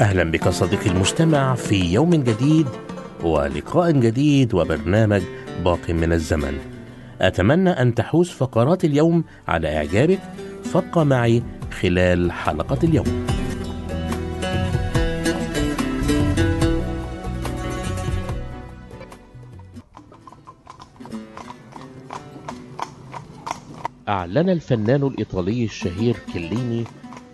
[0.00, 2.66] أهلا بك صديقي المستمع في يوم جديد
[3.22, 5.22] ولقاء جديد وبرنامج
[5.64, 6.58] باق من الزمن.
[7.20, 10.20] أتمنى أن تحوز فقرات اليوم على إعجابك.
[10.64, 11.42] فابقى معي
[11.80, 13.26] خلال حلقة اليوم.
[24.08, 26.84] أعلن الفنان الإيطالي الشهير كيليني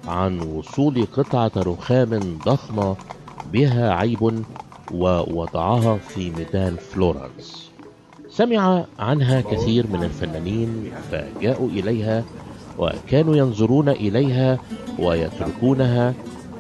[0.08, 2.96] عن وصول قطعة رخام ضخمة
[3.52, 4.44] بها عيب
[4.94, 7.70] ووضعها في ميدان فلورنس.
[8.30, 12.24] سمع عنها كثير من الفنانين فجاءوا إليها
[12.78, 14.58] وكانوا ينظرون إليها
[14.98, 16.14] ويتركونها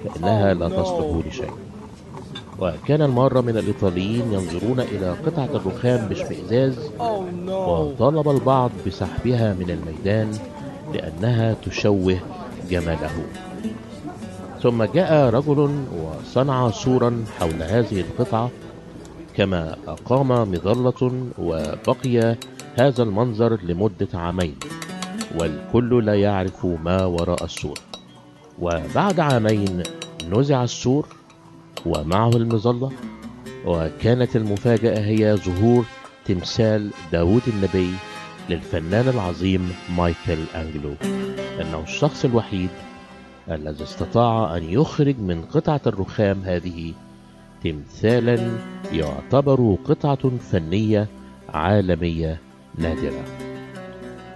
[0.04, 1.52] كأنها لا تصلح لشيء.
[2.60, 6.90] وكان المارة من الإيطاليين ينظرون إلى قطعة الرخام باشمئزاز
[7.48, 10.38] وطالب البعض بسحبها من الميدان
[10.94, 12.18] لأنها تشوه
[12.70, 13.26] جماله.
[14.62, 18.50] ثم جاء رجل وصنع سورا حول هذه القطعة
[19.36, 22.36] كما أقام مظلة وبقي
[22.78, 24.56] هذا المنظر لمدة عامين
[25.38, 27.78] والكل لا يعرف ما وراء السور.
[28.58, 29.82] وبعد عامين
[30.30, 31.06] نزع السور
[31.86, 32.90] ومعه المظلة
[33.66, 35.84] وكانت المفاجأة هي ظهور
[36.24, 37.94] تمثال داود النبي
[38.50, 40.94] للفنان العظيم مايكل أنجلو.
[41.60, 42.70] أنه الشخص الوحيد
[43.50, 46.92] الذي استطاع أن يخرج من قطعة الرخام هذه
[47.64, 48.58] تمثالا
[48.92, 51.06] يعتبر قطعة فنية
[51.48, 52.38] عالمية
[52.78, 53.24] نادرة.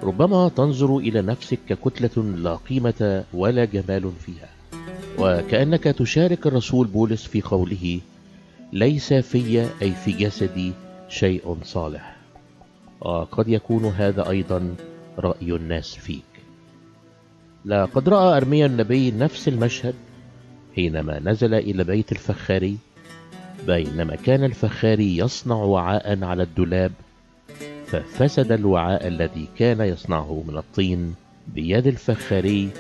[0.02, 4.48] ربما تنظر إلى نفسك ككتلة لا قيمة ولا جمال فيها
[5.18, 8.00] وكأنك تشارك الرسول بولس في قوله
[8.72, 10.72] ليس في أي في جسدي
[11.08, 12.17] شيء صالح.
[13.00, 14.75] وقد يكون هذا أيضا
[15.19, 16.22] رأي الناس فيك.
[17.64, 19.94] لقد رأى أرميا النبي نفس المشهد
[20.76, 22.78] حينما نزل إلى بيت الفخاري
[23.66, 26.92] بينما كان الفخاري يصنع وعاء على الدولاب
[27.86, 31.15] ففسد الوعاء الذي كان يصنعه من الطين
[31.48, 32.71] بيد الفخاري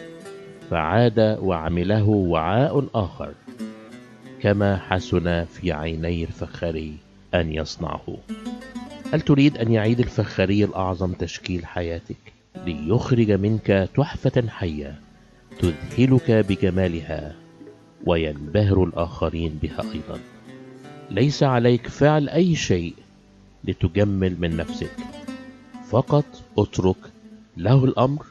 [0.70, 3.34] فعاد وعمله وعاء آخر
[4.42, 6.96] كما حسن في عيني الفخاري
[7.34, 8.18] أن يصنعه.
[9.12, 12.32] هل تريد أن يعيد الفخاري الأعظم تشكيل حياتك
[12.66, 15.00] ليخرج منك تحفة حية
[15.58, 17.36] تذهلك بجمالها
[18.06, 20.20] وينبهر الآخرين بها أيضا؟
[21.10, 22.94] ليس عليك فعل أي شيء
[23.64, 24.96] لتجمل من نفسك.
[25.90, 26.24] فقط
[26.58, 26.96] اترك
[27.56, 28.26] له الأمر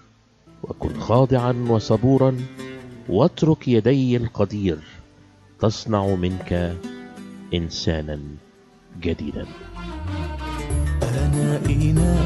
[0.63, 2.38] وكن خاضعا وصبورا
[3.09, 4.79] واترك يدي القدير
[5.59, 6.77] تصنع منك
[7.53, 8.19] إنسانا
[9.01, 9.45] جديدا.
[11.69, 12.25] إناء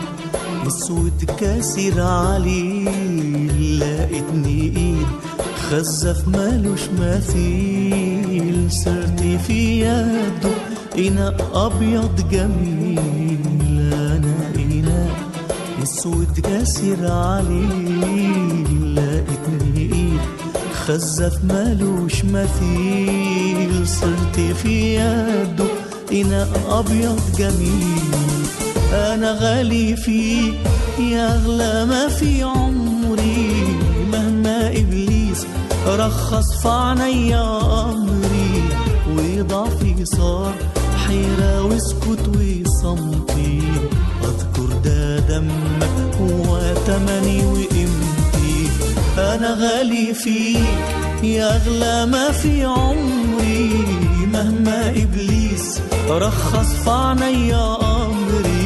[0.68, 2.90] اسود كاسر عليه
[3.80, 5.08] لقيتني ايد
[5.70, 10.52] خزف مالوش مثيل صرت في يده
[10.98, 13.40] إناء أبيض جميل.
[13.94, 15.16] أنا إناء
[15.84, 18.64] اسود كاسر عليه
[18.96, 20.22] لقيتني ايد
[20.86, 25.66] خزف مالوش مثيل صرت في يده
[26.12, 28.22] إناء أبيض جميل.
[28.94, 30.54] أنا غالي فيك
[31.00, 33.78] يا أغلى ما في عمري.
[34.12, 35.46] مهما إبليس
[35.88, 38.64] رخص في عينيا أمري.
[39.18, 40.54] وضعفي صار
[41.08, 43.62] حيرة واسكت وصمتي.
[44.24, 48.70] أذكر ده دمك هو تمني وقيمتي.
[49.18, 53.86] أنا غالي فيك يا أغلى ما في عمري.
[54.34, 58.61] مهما إبليس رخص في عينيا أمري.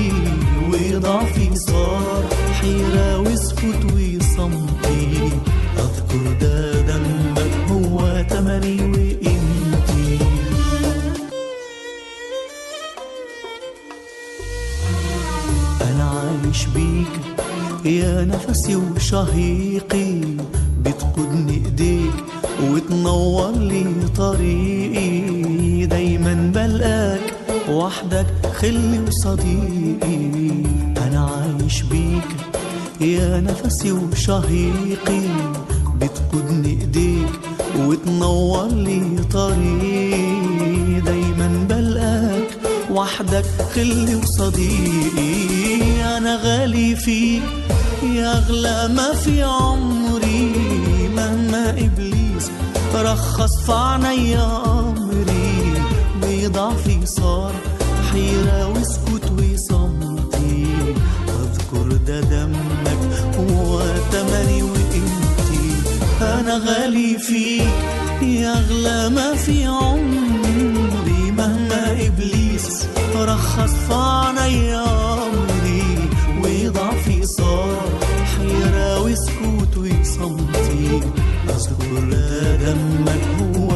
[1.06, 2.24] وضعفي صار
[2.62, 5.30] حيرة واسكت وصمتي
[5.78, 10.19] أذكر ده دمك هو تمني وقيمتي
[15.81, 17.13] أنا عايش بيك
[17.86, 20.22] يا نفسي وشهيقي.
[20.81, 22.13] بتقودني إيديك
[22.63, 23.86] وتنور لي
[24.18, 25.86] طريقي.
[25.86, 27.34] دايما بلقاك
[27.69, 28.25] وحدك
[28.56, 30.94] خلي وصديقي.
[31.15, 32.35] عايش بيك
[33.01, 35.21] يا نفسي وشهيقي
[35.95, 37.29] بتقودني ايديك
[37.79, 41.01] وتنور لي طريقي.
[41.01, 42.57] دايما بلقاك
[42.91, 43.45] وحدك
[43.75, 46.17] خلي وصديقي.
[46.17, 47.44] أنا غالي فيك
[48.03, 50.51] يا أغلى ما في عمري.
[51.15, 52.51] مهما إبليس
[52.95, 55.73] رخص في عينيا أمري
[56.21, 57.51] بضعفي صار
[58.11, 59.31] حيرة واسكت
[67.17, 67.67] فيك
[68.21, 76.09] يا اغلى ما في عمري مهما إبليس رخص في عينيا امري
[76.44, 77.89] وضعفي صار
[78.38, 81.01] حيرة وسكوت وصمتي.
[81.50, 82.00] أذكر
[82.65, 83.23] دمك
[83.57, 83.69] هو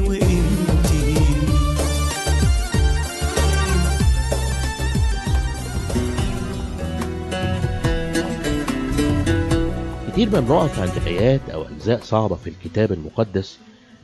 [0.00, 1.14] وقيمتي
[10.12, 11.40] كتير بنقف عند آيات
[11.80, 13.58] أجزاء صعبة في الكتاب المقدس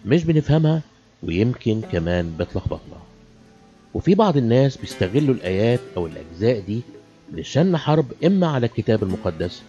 [0.06, 0.82] مش بنفهمها
[1.22, 2.96] ويمكن كمان بتلخبطنا.
[3.94, 6.80] وفي بعض الناس بيستغلوا الآيات أو الأجزاء دي
[7.32, 9.62] لشن حرب إما على الكتاب المقدس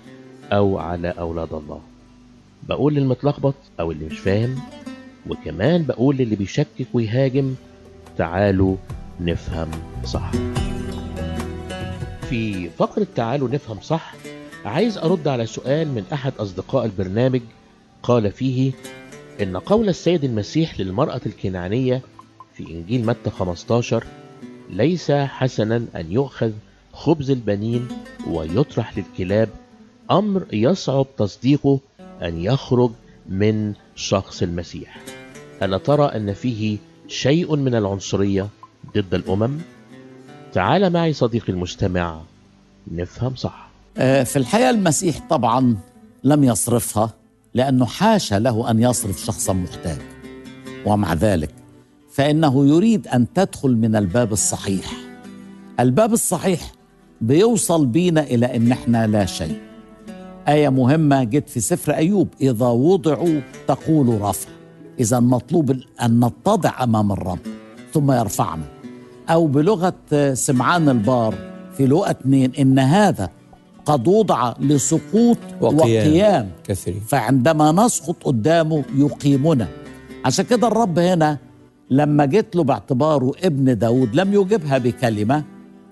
[0.52, 1.82] أو على أولاد الله.
[2.70, 4.56] بقول للمتلخبط أو اللي مش فاهم
[5.30, 7.56] وكمان بقول للي بيشكك ويهاجم
[8.18, 8.76] تعالوا
[9.22, 9.72] نفهم
[10.06, 10.32] صح.
[12.30, 14.14] في فقرة تعالوا نفهم صح
[14.66, 17.42] عايز أرد على سؤال من أحد أصدقاء البرنامج
[18.08, 18.72] قال فيه
[19.42, 22.02] إن قول السيد المسيح للمرأة الكنعانية
[22.54, 24.04] في إنجيل متى 15
[24.70, 26.52] ليس حسنا أن يؤخذ
[26.94, 27.88] خبز البنين
[28.28, 29.50] ويطرح للكلاب
[30.12, 32.92] أمر يصعب تصديقه أن يخرج
[33.30, 35.00] من شخص المسيح
[35.64, 36.78] ألا ترى أن فيه
[37.08, 38.48] شيء من العنصرية
[38.96, 39.58] ضد الأمم؟
[40.54, 42.22] تعال معي صديقي المستمع
[42.92, 45.78] نفهم صح آه، في الحقيقة المسيح طبعا
[46.24, 47.17] لم يصرفها
[47.58, 49.98] لأنه حاشا له أن يصرف شخصا محتاج.
[50.86, 51.54] ومع ذلك
[52.12, 54.92] فإنه يريد أن تدخل من الباب الصحيح.
[55.80, 56.72] الباب الصحيح
[57.22, 59.62] بيوصل بينا إلى أن إحنا لا شيء.
[60.48, 64.50] آية مهمة جت في سفر أيوب إذا وضعوا تقول رفع.
[65.00, 65.72] إذا مطلوب
[66.02, 67.40] أن نتضع أمام الرب
[67.94, 68.64] ثم يرفعنا.
[69.30, 71.36] أو بلغة سمعان البار
[71.78, 73.30] في لقى اتنين إن هذا
[73.88, 76.08] قد وضع لسقوط وقيام.
[76.08, 76.50] وقيام.
[76.64, 77.02] كثيرين.
[77.08, 79.68] فعندما نسقط قدامه يقيمنا.
[80.26, 81.38] عشان كده الرب هنا
[81.92, 85.44] لما جيت له باعتباره ابن داود لم يجبها بكلمة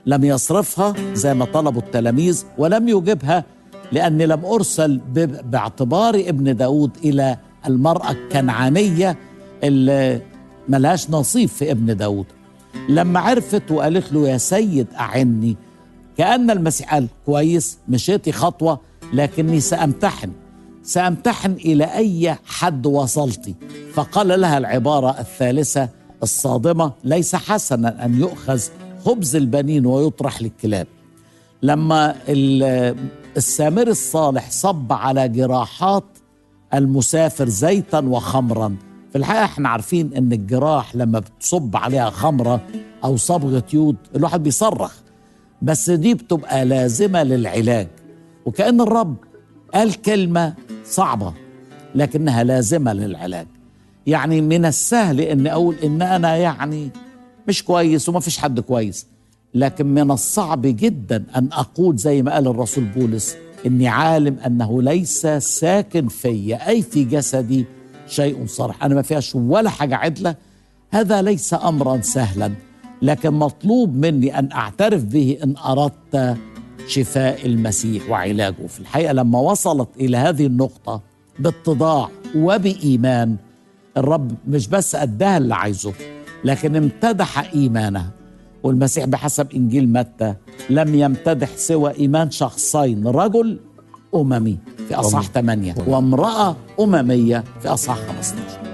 [0.05, 3.43] لم يصرفها زي ما طلبوا التلاميذ ولم يجبها
[3.91, 5.01] لأني لم أرسل
[5.45, 7.37] باعتباري ابن داود إلى
[7.67, 9.17] المرأة الكنعانية
[9.63, 10.21] اللي
[10.69, 12.25] ملهاش نصيب في ابن داود.
[12.89, 15.55] لما عرفت وقالت له يا سيد أعني
[16.17, 18.79] كأن المسيح قال كويس مشيتي خطوة
[19.13, 20.31] لكني سأمتحن
[20.83, 23.55] سأمتحن إلى أي حد وصلت.
[23.93, 25.89] فقال لها العبارة الثالثة
[26.23, 28.61] الصادمة ليس حسنا أن يؤخذ
[29.05, 30.87] خبز البنين ويطرح للكلاب.
[31.61, 32.95] لما ال-
[33.37, 36.03] السامري الصالح صب على جراحات
[36.73, 38.75] المسافر زيتا وخمرا.
[39.11, 42.61] في الحقيقة إحنا عارفين إن الجراح لما بتصب عليها خمرة
[43.03, 44.93] أو صبغة يود الواحد بيصرخ.
[45.61, 47.87] بس دي بتبقى لازمة للعلاج.
[48.45, 49.15] وكأن الرب
[49.73, 50.53] قال كلمة
[50.85, 51.33] صعبة
[51.95, 53.47] لكنها لازمة للعلاج.
[54.07, 56.89] يعني من السهل إن أقول إن أنا يعني
[57.47, 59.07] مش كويس وما فيش حد كويس
[59.53, 63.35] لكن من الصعب جدا أن أقول زي ما قال الرسول بولس
[63.65, 67.65] إني عالم أنه ليس ساكن في أي في جسدي
[68.07, 68.83] شيء صالح.
[68.83, 70.35] أنا ما فيهاش ولا حاجة عدلة.
[70.91, 72.51] هذا ليس امرا سهلا.
[73.05, 76.37] لكن مطلوب مني أن أعترف به إن أردت
[76.87, 78.67] شفاء المسيح وعلاجه.
[78.67, 81.01] في الحقيقة لما وصلت إلى هذه النقطة
[81.39, 83.35] باتضاع وبإيمان
[83.97, 85.93] الرب مش بس أداها اللي عايزه
[86.43, 88.11] لكن امتدح إيمانها.
[88.63, 90.33] والمسيح بحسب إنجيل متى
[90.69, 93.59] لم يمتدح سوى إيمان شخصين رجل
[94.15, 94.57] أممي
[94.87, 98.64] في أصحاح 8 وامرأة أممية في أصحاح 15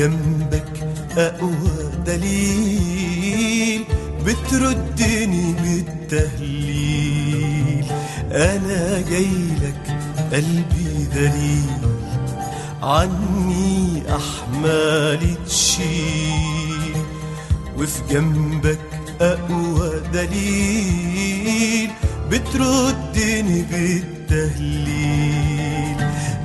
[0.00, 0.72] جنبك
[1.18, 3.84] أقوى دليل
[4.26, 5.54] بتردني
[6.10, 7.84] بالتهليل
[8.32, 9.82] أنا جايلك
[10.32, 11.80] قلبي دليل
[12.82, 16.96] عني أحمالي تشيل.
[17.78, 18.78] وفي جنبك
[19.20, 21.90] أقوى دليل
[22.30, 25.30] بتردني بالتهليل.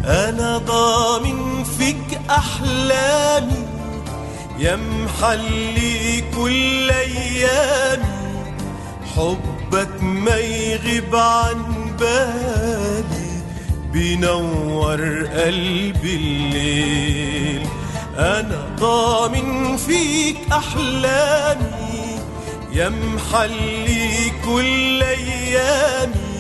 [0.06, 3.68] أنا ضامن فيك أحلامي
[4.60, 8.06] يا محلي كل أيامي.
[9.16, 11.64] حبك ما يغيب عن
[12.00, 13.42] بالي
[13.94, 17.68] بينور قلبي الليل.
[18.18, 22.20] أنا ضامن فيك أحلامي
[22.72, 26.36] يا محلي كل أيامي.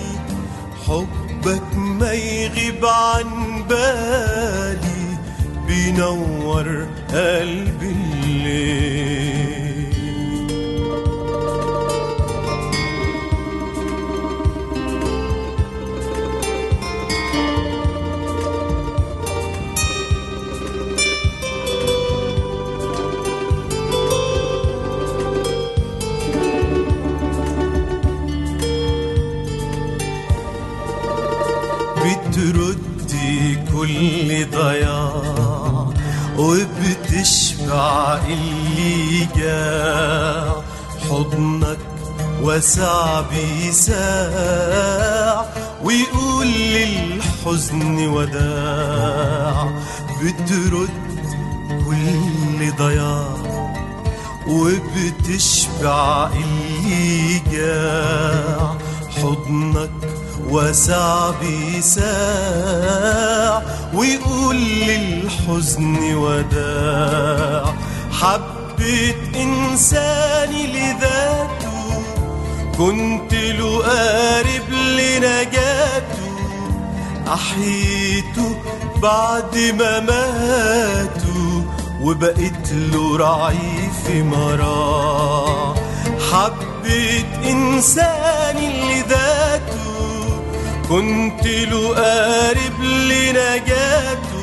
[0.87, 4.94] حبك ما يغيب عن بالي
[5.67, 9.14] بينور قلبي الليل.
[42.75, 44.65] واسع بيساع
[45.83, 49.71] ويقول للحزن وداع
[50.21, 50.89] بترد
[51.85, 53.35] كل ضياع
[54.47, 58.75] وبتشبع اللي جاع.
[59.17, 59.91] حضنك
[60.49, 62.03] واسع بيساع
[63.93, 67.73] ويقول للحزن وداع.
[68.11, 71.14] حبة إنساني لذاته
[72.77, 76.35] كنت له قارب لنجاته
[77.33, 78.55] أحييته
[79.01, 81.61] بعد ما ماتوا
[82.01, 85.75] وبقيت له رعي في مراه.
[86.31, 89.85] حبة إنساني لذاته
[90.89, 94.35] كنت له قارب لنجاته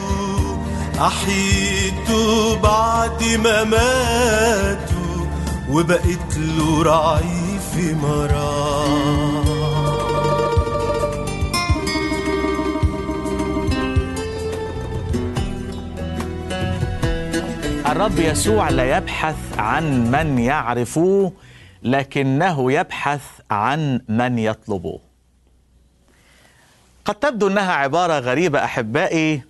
[1.01, 5.27] أحييته بعد ما ماتوا
[5.71, 7.32] وبقيت له رعي
[7.73, 9.43] في مراه
[17.87, 21.33] الرب يسوع لا يبحث عن من يعرفوه
[21.83, 25.01] لكنه يبحث عن من يطلبوه
[27.05, 29.43] قد تبدو إنها عبارة غريبة أحبائي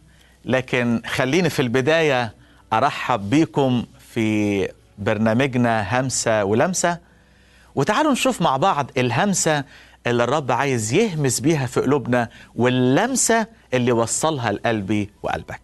[0.44, 2.34] لكن خليني في البداية
[2.72, 7.11] أرحب بيكم في برنامجنا همسة ولمسة.
[7.74, 9.64] وتعالوا نشوف مع بعض الهمسة
[10.06, 15.60] اللي الرب عايز يهمس بيها في قلوبنا واللمسة اللي وصلها لقلبي وقلبك.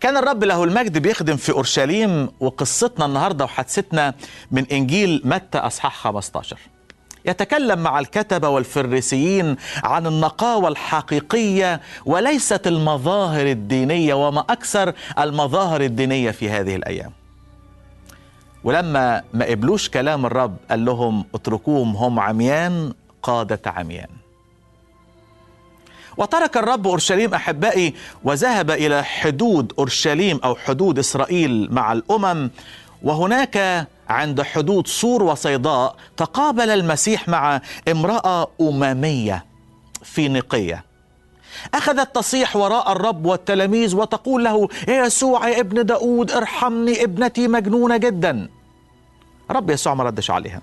[0.00, 4.14] كان الرب له المجد بيخدم في أورشليم وقصتنا النهارده وحادثتنا
[4.50, 6.56] من إنجيل متى أصحاح 15
[7.24, 16.50] يتكلم مع الكتبة والفريسيين عن النقاوة الحقيقية وليست المظاهر الدينية وما أكثر المظاهر الدينية في
[16.50, 17.12] هذه الأيام.
[18.64, 24.08] ولما ما قبلوش كلام الرب قال لهم اتركوهم هم عميان قاده عميان
[26.16, 32.50] وترك الرب أورشليم أحبائي وذهب إلى حدود أورشليم أو حدود إسرائيل مع الأمم
[33.02, 39.44] وهناك عند حدود سور وصيداء تقابل المسيح مع امرأة أممية
[40.02, 40.84] فينيقية.
[41.74, 47.96] أخذت تصيح وراء الرب والتلاميذ وتقول له يا يسوع يا ابن داود ارحمني ابنتي مجنونة
[47.96, 48.48] جدا.
[49.50, 50.62] رب يسوع ما ردش عليها.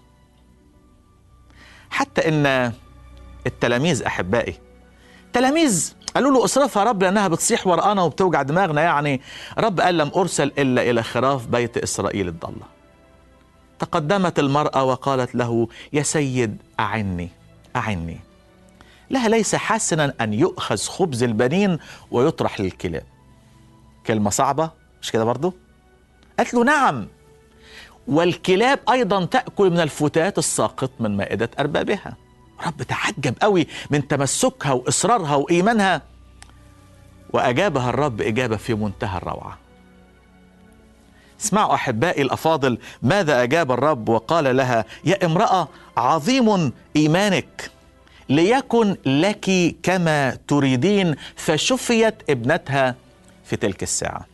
[1.89, 2.71] حتى إن
[3.47, 4.55] التلاميذ أحبائي
[5.33, 8.81] تلاميذ قالوا له اصرفها رب لأنها بتصيح ورانا وبتوجع دماغنا.
[8.81, 9.21] يعني
[9.57, 12.65] رب قال لم أرسل إلا إلى خراف بيت إسرائيل الضالة.
[13.79, 17.29] تقدمت المرأة وقالت له يا سيد أعني
[17.75, 18.26] أعني.
[19.09, 21.79] لها ليس حسنا أن يؤخذ خبز البنين
[22.11, 23.03] ويطرح للكلاب.
[24.07, 24.71] كلمة صعبة
[25.01, 25.53] مش كده برضو؟
[26.37, 27.07] قالت له نعم.
[28.07, 32.15] والكلاب أيضا تأكل من الفتات الساقط من مائدة أربابها.
[32.67, 36.01] رب تعجب قوي من تمسكها وإصرارها وإيمانها.
[37.33, 39.57] وأجابها الرب إجابة في منتهى الروعة.
[41.41, 47.71] اسمعوا أحبائي الأفاضل ماذا أجاب الرب وقال لها؟ يا امرأة عظيم إيمانك.
[48.29, 52.95] ليكن لك كما تريدين فشفيت ابنتها
[53.45, 54.25] في تلك الساعة.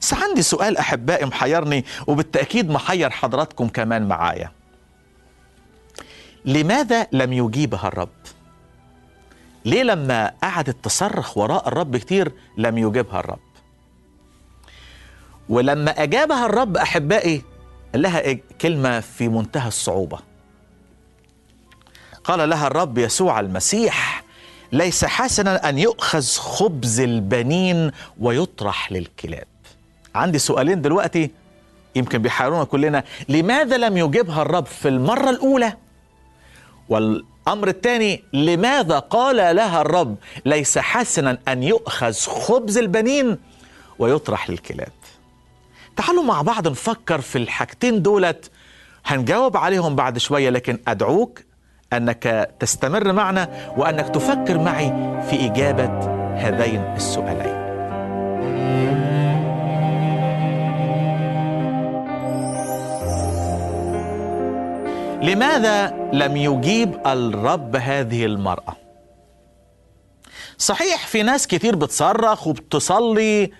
[0.00, 4.52] بس عندي سؤال أحبائي محيرني وبالتأكيد محير حضراتكم كمان معايا.
[6.44, 8.08] لماذا لم يجيبها الرب؟
[9.64, 13.38] ليه لما قعدت تصرخ وراء الرب كتير لم يجيبها الرب؟
[15.48, 17.42] ولما أجابها الرب أحبائي
[17.92, 20.33] قال لها كلمة في منتهى الصعوبة.
[22.24, 24.24] قال لها الرب يسوع المسيح
[24.72, 27.90] ليس حسنا أن يؤخذ خبز البنين
[28.20, 29.46] ويطرح للكلاب.
[30.14, 31.30] عندي سؤالين دلوقتي
[31.96, 35.76] يمكن بيحيرونا كلنا لماذا لم يجيبها الرب في المرة الأولى؟
[36.88, 40.16] والأمر الثاني لماذا قال لها الرب
[40.46, 43.38] ليس حسنا أن يؤخذ خبز البنين
[43.98, 44.92] ويطرح للكلاب؟
[45.96, 48.50] تعالوا مع بعض نفكر في الحاجتين دولت
[49.06, 51.40] هنجاوب عليهم بعد شوية لكن أدعوك
[51.96, 54.88] أنك تستمر معنا وأنك تفكر معي
[55.30, 55.98] في إجابة
[56.36, 57.64] هذين السؤالين
[65.22, 68.76] لماذا لم يجيب الرب هذه المرأة؟
[70.58, 73.50] صحيح في ناس كتير بتصرخ وبتصلي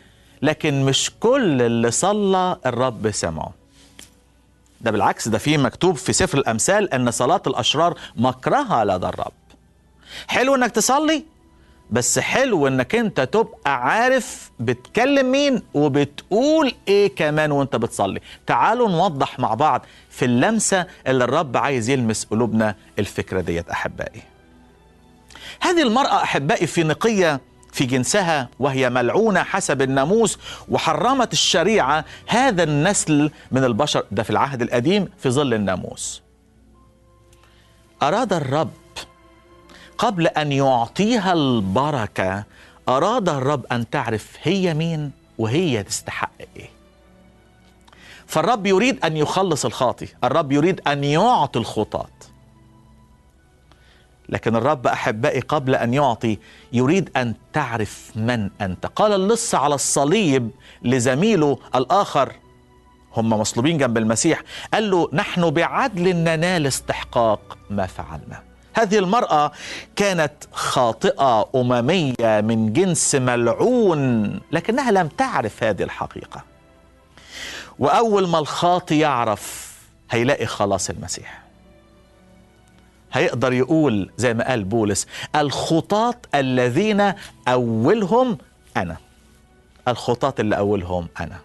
[0.42, 3.63] لكن مش كل اللي صلى الرب سمعه.
[4.84, 9.32] ده بالعكس ده في مكتوب في سفر الأمثال أن صلاة الأشرار مكرهة لدى الرب.
[10.28, 11.24] حلو إنك تصلي
[11.90, 18.20] بس حلو إنك أنت تبقى عارف بتكلم مين وبتقول إيه كمان وأنت بتصلي.
[18.46, 24.22] تعالوا نوضح مع بعض في اللمسة اللي الرب عايز يلمس قلوبنا الفكرة ديت أحبائي
[25.60, 27.40] هذه المرأة أحبائي فينيقية
[27.74, 34.04] في جنسها وهي ملعونة حسب الناموس وحرمت الشريعة هذا النسل من البشر.
[34.10, 36.22] ده في العهد القديم في ظل الناموس.
[38.02, 38.70] أراد الرب
[39.98, 42.44] قبل أن يعطيها البركة
[42.88, 46.70] أراد الرب أن تعرف هي مين وهي تستحق إيه.
[48.26, 52.08] فالرب يريد أن يخلص الخاطي الرب يريد أن يعطي الخطاة.
[54.28, 56.38] لكن الرب أحبائي قبل أن يعطي
[56.72, 58.86] يريد أن تعرف من أنت.
[58.86, 60.50] قال اللص على الصليب
[60.82, 62.32] لزميله الآخر.
[63.16, 64.42] هم مصلوبين جنب المسيح.
[64.74, 68.42] قال له نحن بعدل ننال استحقاق ما فعلنا.
[68.74, 69.52] هذه المرأة
[69.96, 76.44] كانت خاطئة أممية من جنس ملعون لكنها لم تعرف هذه الحقيقة.
[77.78, 79.74] وأول ما الخاطي يعرف
[80.10, 81.43] هيلاقي خلاص المسيح.
[83.14, 87.12] هيقدر يقول زي ما قال بولس الخطاة الذين
[87.48, 88.38] أولهم
[88.76, 88.96] أنا.
[89.88, 91.38] الخطاة اللي أولهم أنا.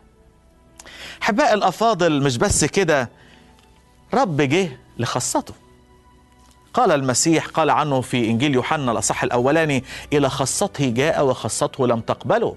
[1.21, 3.09] احبائي الأفاضل مش بس كده
[4.13, 5.53] رب جه لخاصته.
[6.73, 12.55] قال المسيح قال عنه في إنجيل يوحنا الأصح الأولاني إلى خاصته جاء وخاصته لم تقبله.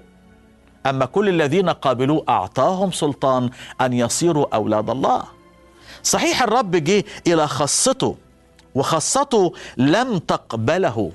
[0.85, 3.49] أما كل الذين قابلوه أعطاهم سلطان
[3.81, 5.23] أن يصيروا أولاد الله.
[6.03, 8.17] صحيح الرب جه إلى خاصته.
[8.75, 11.11] وخاصته لم تقبله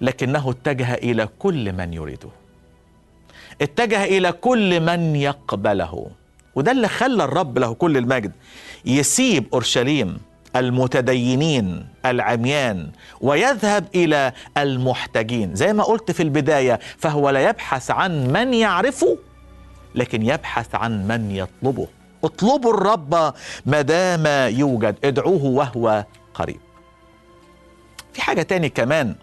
[0.00, 2.28] لكنه اتجه إلى كل من يريده.
[3.62, 6.06] اتجه إلى كل من يقبله.
[6.54, 8.32] وده اللي خلى الرب له كل المجد
[8.84, 10.18] يسيب أورشليم
[10.56, 15.54] المتدينين العميان ويذهب إلى المحتاجين.
[15.54, 19.18] زي ما قلت في البداية فهو لا يبحث عن من يعرفه
[19.94, 21.86] لكن يبحث عن من يطلبه.
[22.24, 23.34] اطلبوا الرب
[23.66, 26.04] ما دام يوجد ادعوه وهو
[26.34, 26.60] قريب.
[28.12, 29.14] في حاجة تاني كمان.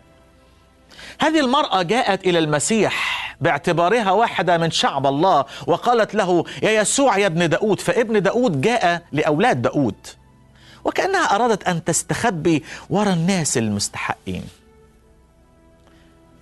[1.19, 7.25] هذه المرأة جاءت إلى المسيح باعتبارها واحدة من شعب الله وقالت له يا يسوع يا
[7.27, 7.79] ابن داود.
[7.79, 9.95] فابن داود جاء لأولاد داود
[10.83, 14.43] وكأنها أرادت أن تستخبي ورا الناس المستحقين.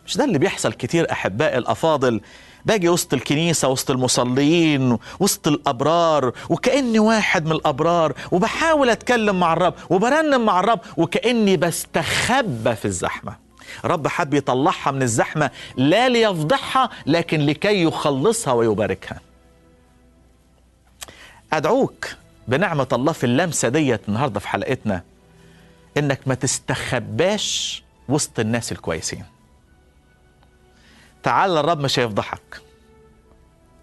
[0.06, 2.22] مش ده اللي بيحصل كتير أحبائي الأفاضل؟
[2.66, 9.74] باجي وسط الكنيسة وسط المصلين وسط الأبرار وكأني واحد من الأبرار وبحاول أتكلم مع الرب
[9.90, 13.36] وبرنم مع الرب وكأني بستخبى في الزحمة.
[13.86, 19.20] رب حب يطلعها من الزحمة لا ليفضحها لكن لكي يخلصها ويباركها.
[21.54, 22.08] أدعوك
[22.48, 25.04] بنعمة الله في اللمسة ديت النهاردة في حلقتنا
[25.98, 29.24] إنك ما تستخباش وسط الناس الكويسين.
[31.28, 32.62] تعال الرب مش هيفضحك.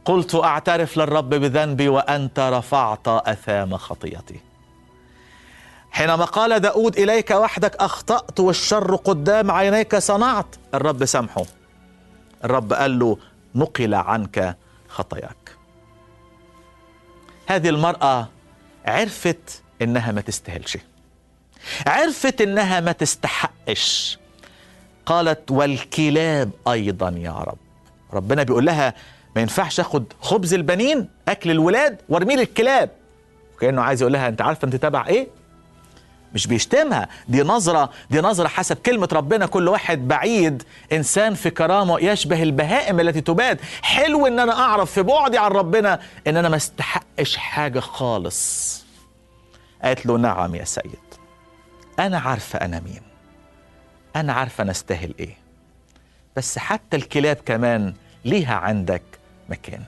[0.04, 4.40] قلت أعترف للرب بذنبي وأنت رفعت أثام خطيتي.
[5.90, 10.46] حينما قال داود إليك وحدك أخطأت والشر قدام عينيك صنعت.
[10.74, 11.44] الرب سامحه.
[12.44, 13.18] الرب قال له
[13.54, 14.56] نقل عنك
[14.88, 15.56] خطاياك.
[17.46, 18.28] هذه المرأة
[18.86, 20.78] عرفت إنها ما تستاهلش.
[21.86, 24.18] عرفت إنها ما تستحقش.
[25.06, 27.58] قالت والكلاب أيضا يا رب.
[28.12, 28.94] ربنا بيقول لها
[29.36, 32.90] ما ينفعش آخد خبز البنين أكل الولاد وارميه للكلاب.
[33.56, 35.26] وكأنه عايز يقول لها أنت عارفة أنت تبع إيه؟
[36.34, 37.08] مش بيشتمها.
[37.28, 39.46] دي نظرة دي نظرة حسب كلمة ربنا.
[39.46, 40.62] كل واحد بعيد
[40.92, 43.60] إنسان في كرامة يشبه البهائم التي تباد.
[43.82, 48.84] حلو إن أنا أعرف في بعدي عن ربنا إن أنا ما استحقش حاجة خالص.
[49.82, 50.98] قالت له نعم يا سيد.
[51.98, 53.13] أنا عارفة أنا مين.
[54.16, 55.36] أنا عارفة أنا أستاهل إيه.
[56.36, 59.02] بس حتى الكلاب كمان ليها عندك
[59.48, 59.82] مكان.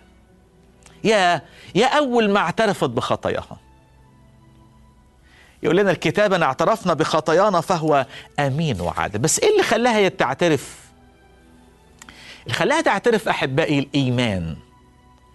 [1.05, 1.43] يا
[1.75, 3.59] يا أول ما اعترفت بخطاياها.
[5.63, 8.07] يقول لنا الكتاب أن اعترفنا بخطايانا فهو
[8.39, 9.19] أمين وعادل.
[9.19, 10.87] بس إيه اللي خلاها تعترف؟
[12.43, 14.57] اللي خلاها تعترف أحبائي الإيمان.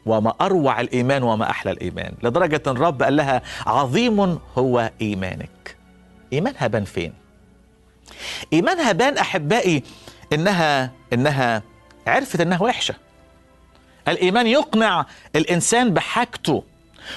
[0.05, 2.13] وما أروع الإيمان وما أحلى الإيمان.
[2.23, 5.77] لدرجة الرب قال لها عظيم هو إيمانك.
[6.33, 7.20] إيمانها بان فين؟
[8.53, 9.83] إيمانها بان أحبائي
[10.33, 11.63] إنها إنها
[12.07, 12.95] عرفت إنها وحشة.
[14.07, 15.05] الإيمان يقنع
[15.35, 16.63] الإنسان بحاجته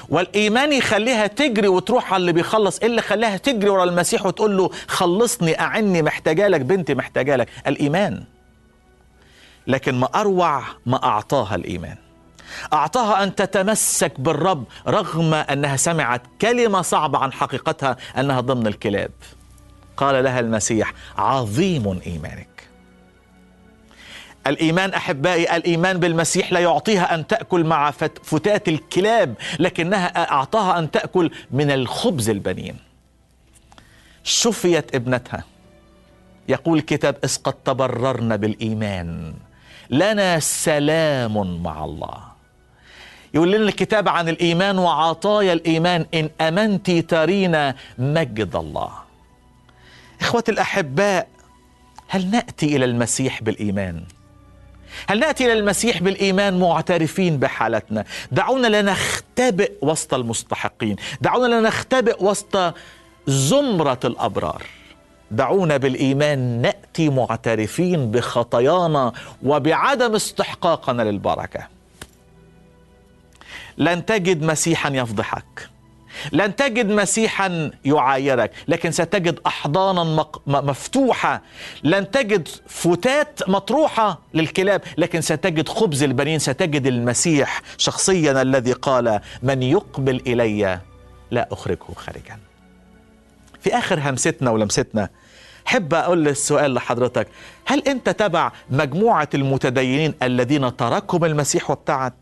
[0.09, 2.79] والإيمان يخليها تجري وتروح على اللي بيخلص.
[2.79, 7.49] إيه اللي خلاها تجري ورا المسيح وتقول له خلصني أعني محتاجة لك بنتي محتاجة لك.
[7.67, 8.23] الإيمان.
[9.67, 11.97] لكن ما أروع ما أعطاها الإيمان.
[12.73, 19.11] أعطاها أن تتمسك بالرب رغم أنها سمعت كلمة صعبة عن حقيقتها أنها ضمن الكلاب.
[19.97, 22.47] قال لها المسيح عظيم إيمانك.
[24.47, 27.91] الإيمان أحبائي الإيمان بالمسيح لا يعطيها أن تأكل مع
[28.23, 32.75] فتات الكلاب لكنها أعطاها أن تأكل من الخبز البنين.
[34.23, 35.43] شفيت ابنتها.
[36.49, 39.33] يقول الكتاب إذ قد تبررنا بالإيمان.
[39.89, 42.23] لنا سلام مع الله.
[43.33, 49.04] يقول لنا الكتاب عن الإيمان وعطايا الإيمان إن أمنت ترين مجد الله.
[50.21, 51.27] اخوتي الأحباء
[52.07, 54.03] هل نأتي إلى المسيح بالإيمان؟
[55.07, 62.23] هل نأتي إلى المسيح بالإيمان معترفين بحالتنا؟ دعونا لا نختبئ وسط المستحقين دعونا لا نختبئ
[62.23, 62.73] وسط
[63.27, 64.63] زمرة الأبرار.
[65.31, 71.67] دعونا بالإيمان نأتي معترفين بخطايانا وبعدم استحقاقنا للبركة.
[73.77, 75.69] لن تجد مسيحا يفضحك.
[76.31, 81.41] لن تجد مسيحا يعايرك لكن ستجد احضانا مفتوحة.
[81.83, 89.63] لن تجد فتات مطروحة للكلاب لكن ستجد خبز البنين ستجد المسيح شخصيا الذي قال من
[89.63, 90.79] يقبل إلي
[91.31, 92.37] لا أخرجه خارجا.
[93.61, 95.09] في آخر همستنا ولمستنا
[95.65, 97.27] حب أقول السؤال لحضرتك
[97.65, 102.13] هل أنت تبع مجموعة المتدينين الذين تركهم المسيح وابتعد؟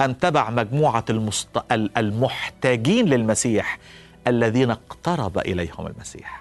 [0.00, 1.48] أم تبع مجموعة المست...
[1.72, 3.78] المحتاجين للمسيح
[4.26, 6.40] الذين اقترب إليهم المسيح.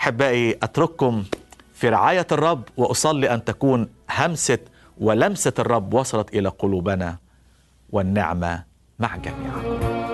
[0.00, 1.24] أحبائي أترككم
[1.74, 4.58] في رعاية الرب وأصلي أن تكون همسة
[4.98, 7.18] ولمسة الرب وصلت إلى قلوبنا
[7.90, 8.64] والنعمة
[8.98, 10.13] مع جميعا.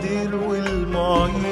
[0.00, 1.49] القدير والمعين.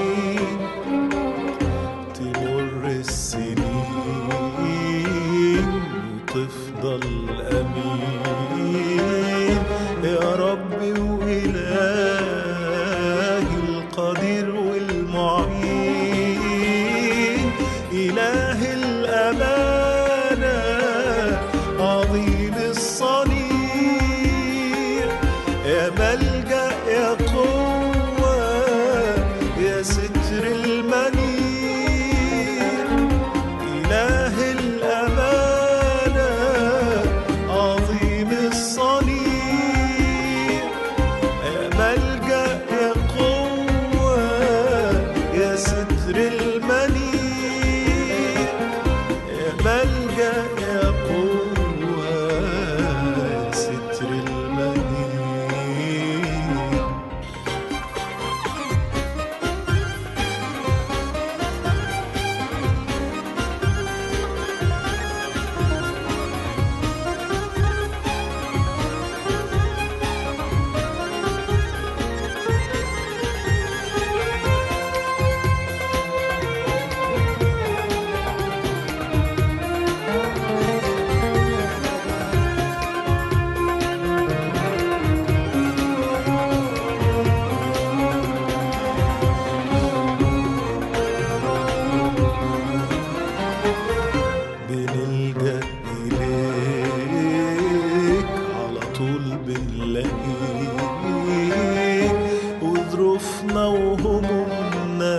[103.56, 105.14] وظروفنا وهمومنا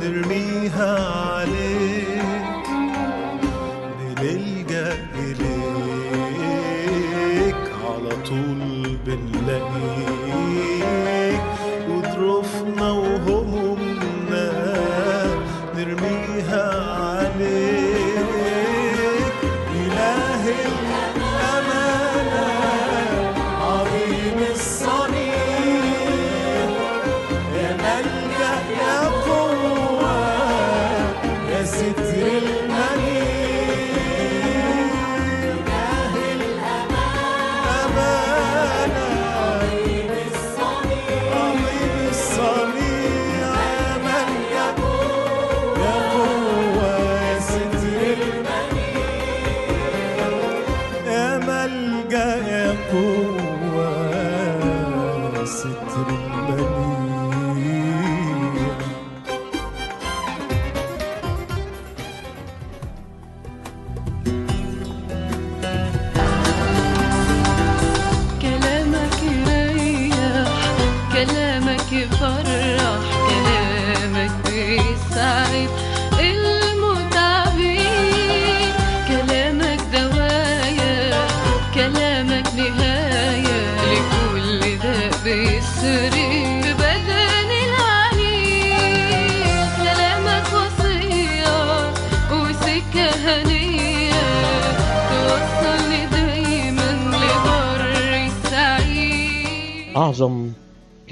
[0.00, 1.21] نرميها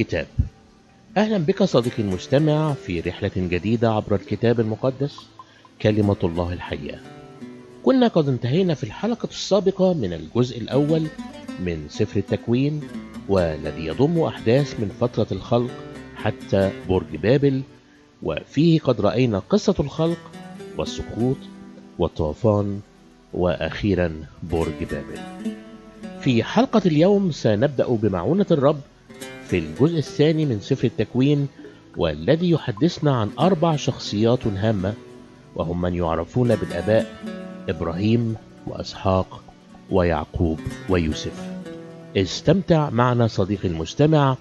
[0.01, 0.27] كتاب
[1.17, 5.17] أهلا بك صديقي المستمع في رحلة جديدة عبر الكتاب المقدس
[5.83, 7.01] كلمة الله الحية.
[7.83, 11.07] كنا قد انتهينا في الحلقة السابقة من الجزء الأول
[11.61, 12.81] من سفر التكوين
[13.29, 15.71] والذي يضم أحداث من فترة الخلق
[16.17, 17.63] حتى برج بابل
[18.23, 20.31] وفيه قد رأينا قصة الخلق
[20.79, 21.37] والسقوط
[21.99, 22.81] والطوفان
[23.35, 25.21] وأخيرا برج بابل.
[26.21, 28.81] في حلقة اليوم سنبدأ بمعونة الرب
[29.51, 31.49] في الجزء الثاني من سفر التكوين
[31.97, 34.95] والذي يحدثنا عن أربع شخصيات هامة
[35.57, 37.07] وهم من يعرفون بالآباء
[37.69, 38.37] إبراهيم
[38.67, 39.41] وإسحاق
[39.91, 41.33] ويعقوب ويوسف.
[42.17, 44.37] استمتع معنا صديقي المستمع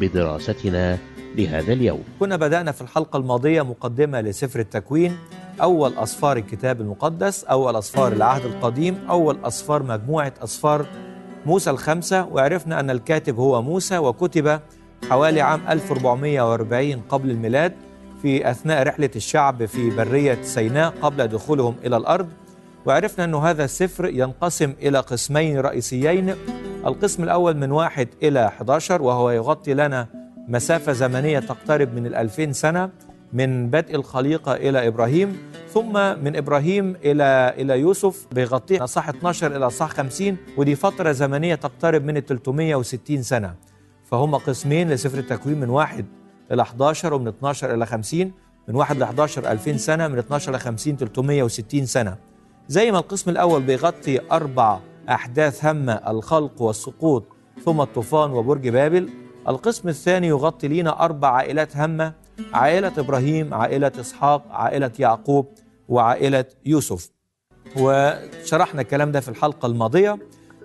[0.00, 0.98] بدراستنا
[1.36, 2.02] لهذا اليوم.
[2.20, 5.16] كنا بدأنا في الحلقة الماضية مقدمة لسفر التكوين
[5.62, 10.86] أول أسفار الكتاب المقدس أول أسفار العهد القديم أول أسفار مجموعة أسفار
[11.46, 14.60] موسى الخمسة وعرفنا أن الكاتب هو موسى وكتب
[15.10, 17.72] حوالي عام 1440 قبل الميلاد
[18.22, 22.28] في أثناء رحلة الشعب في برية سيناء قبل دخولهم إلى الأرض.
[22.86, 26.34] وعرفنا أن هذا السفر ينقسم إلى قسمين رئيسيين.
[26.86, 30.06] القسم الأول من واحد إلى 11 وهو يغطي لنا
[30.48, 32.90] مسافة زمنية تقترب من الألفين سنة.
[33.32, 35.92] من بدء الخليقة إلى إبراهيم ثم
[36.24, 42.04] من إبراهيم إلى إلى يوسف بيغطيه صح 12 إلى صح 50 ودي فترة زمنية تقترب
[42.04, 43.54] من ال 360 سنة.
[44.04, 46.06] فهم قسمين لسفر التكوين من واحد
[46.52, 48.32] إلى 11 ومن 12 إلى 50
[48.68, 52.16] من واحد ل 11 2000 سنة من 12 ل 50 360 سنة.
[52.68, 57.24] زي ما القسم الأول بيغطي أربع أحداث هامة الخلق والسقوط
[57.64, 59.08] ثم الطوفان وبرج بابل
[59.48, 62.12] القسم الثاني يغطي لنا أربع عائلات هامة
[62.54, 65.46] عائلة إبراهيم عائلة إسحاق عائلة يعقوب
[65.88, 67.10] وعائلة يوسف.
[67.76, 70.18] وشرحنا الكلام ده في الحلقة الماضية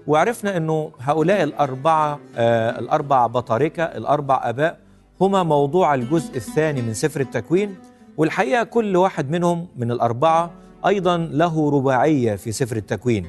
[0.08, 4.80] وعرفنا أنه هؤلاء الأربعة آه الأربع بطاركة الأربع أباء
[5.22, 7.76] هما موضوع الجزء الثاني من سفر التكوين.
[8.18, 10.52] والحقيقة كل واحد منهم من الأربعة
[10.88, 13.28] أيضا له رباعية في سفر التكوين.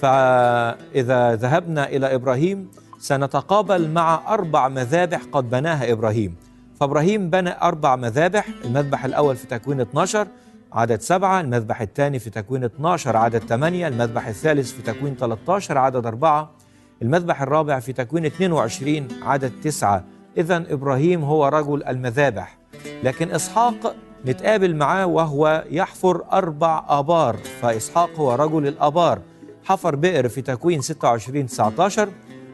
[0.00, 6.36] فإذا ذهبنا إلى إبراهيم سنتقابل مع أربع مذابح قد بناها إبراهيم.
[6.80, 10.26] فإبراهيم بنى أربع مذابح المذبح الأول في تكوين 12
[10.72, 16.06] عدد سبعة المذبح الثاني في تكوين 12 عدد 8 المذبح الثالث في تكوين 13 عدد
[16.06, 16.50] أربعة
[17.02, 20.04] المذبح الرابع في تكوين 22 عدد تسعة.
[20.36, 22.58] إذا إبراهيم هو رجل المذابح.
[23.02, 29.20] لكن إسحاق نتقابل معاه وهو يحفر أربع آبار فإسحاق هو رجل الآبار.
[29.64, 32.08] حفر بئر في تكوين 26 19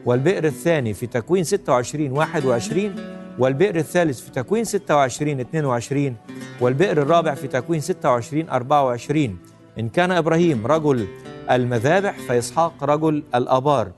[0.05, 6.15] والبئر الثاني في تكوين 26 21 والبئر الثالث في تكوين 26 22
[6.61, 9.37] والبئر الرابع في تكوين 26 24
[9.79, 11.07] إن كان إبراهيم رجل
[11.51, 13.91] المذابح فإسحاق رجل الآبار.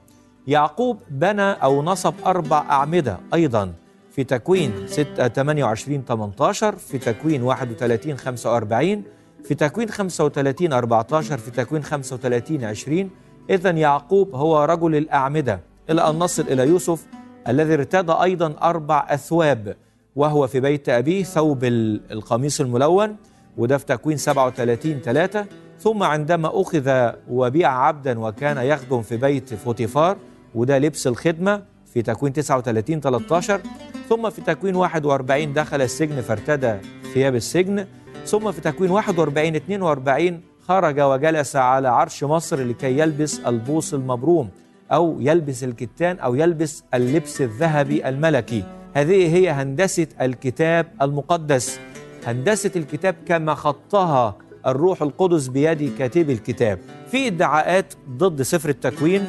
[0.47, 3.73] يعقوب بنى أو نصب أربع أعمدة أيضا
[4.11, 9.03] في تكوين 6 28 18 في تكوين 31 45
[9.43, 13.09] في تكوين 35 14 في تكوين 35 20
[13.49, 15.59] إذا يعقوب هو رجل الأعمدة.
[15.89, 17.05] إلى أن نصل إلى يوسف
[17.47, 19.75] الذي ارتدى أيضا أربع أثواب
[20.15, 23.15] وهو في بيت أبيه ثوب ال- القميص الملون
[23.57, 25.45] وده في تكوين 37 3
[25.79, 30.17] ثم عندما أخذ وبيع عبدا وكان يخدم في بيت فوتيفار
[30.55, 33.61] وده لبس الخدمة في تكوين 39 13
[34.09, 36.75] ثم في تكوين 41 دخل السجن فارتدى
[37.13, 37.85] ثياب السجن.
[38.25, 44.49] ثم في تكوين 41 42 خرج وجلس على عرش مصر لكي يلبس البوص المبروم.
[44.91, 48.63] أو يلبس الكتان أو يلبس اللبس الذهبي الملكي.
[48.93, 51.79] هذه هي هندسة الكتاب المقدس.
[52.25, 54.35] هندسة الكتاب كما خطها
[54.67, 56.79] الروح القدس بيد كاتب الكتاب.
[57.11, 59.25] في ادعاءات ضد سفر التكوين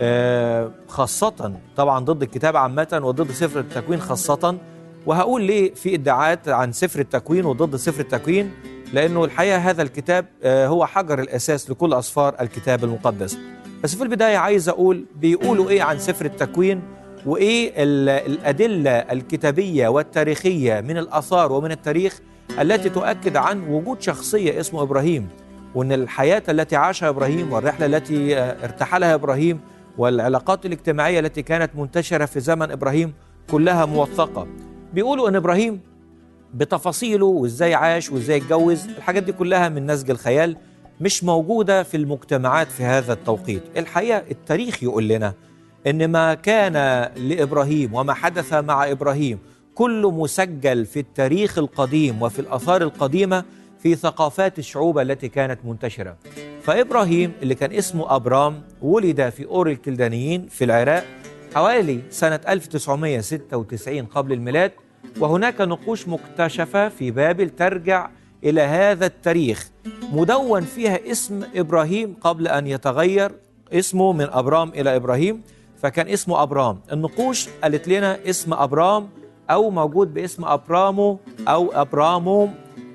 [0.00, 4.58] آه، خاصة طبعا ضد الكتاب عامة وضد سفر التكوين خاصة.
[5.06, 8.50] وهقول ليه في ادعاءات عن سفر التكوين وضد سفر التكوين
[8.92, 13.38] لأنه الحقيقة هذا الكتاب آه، هو حجر الأساس لكل أسفار الكتاب المقدس.
[13.82, 16.82] بس في البداية عايز أقول بيقولوا إيه عن سفر التكوين
[17.26, 22.20] وإيه ال- الأدلة الكتابية والتاريخية من الآثار ومن التاريخ
[22.60, 25.28] التي تؤكد عن وجود شخصية اسمه إبراهيم
[25.74, 29.60] وأن الحياة التي عاشها إبراهيم والرحلة التي آه، ارتحلها إبراهيم
[29.98, 33.12] والعلاقات الاجتماعية التي كانت منتشرة في زمن إبراهيم
[33.50, 34.46] كلها موثقة.
[34.94, 35.80] بيقولوا أن إبراهيم
[36.54, 40.56] بتفاصيله وإزاي عاش وإزاي اتجوز الحاجات دي كلها من نسج الخيال.
[41.02, 43.62] مش موجودة في المجتمعات في هذا التوقيت.
[43.76, 45.34] الحقيقة التاريخ يقول لنا
[45.86, 46.72] إن ما كان
[47.16, 49.38] لإبراهيم وما حدث مع إبراهيم
[49.74, 53.44] كله مسجل في التاريخ القديم وفي الآثار القديمة
[53.78, 56.16] في ثقافات الشعوب التي كانت منتشرة.
[56.62, 61.04] فإبراهيم اللي كان اسمه أبرام ولد في أور الكلدانيين في العراق
[61.54, 64.72] حوالي سنة 1996 قبل الميلاد
[65.18, 68.10] وهناك نقوش مكتشفة في بابل ترجع
[68.44, 69.70] إلى هذا التاريخ.
[70.12, 73.32] مدون فيها اسم إبراهيم قبل أن يتغير
[73.72, 75.42] اسمه من أبرام إلى إبراهيم
[75.82, 76.80] فكان اسمه أبرام.
[76.92, 79.08] النقوش قالت لنا اسم أبرام
[79.50, 82.48] أو موجود باسم أبرامو أو أبرامو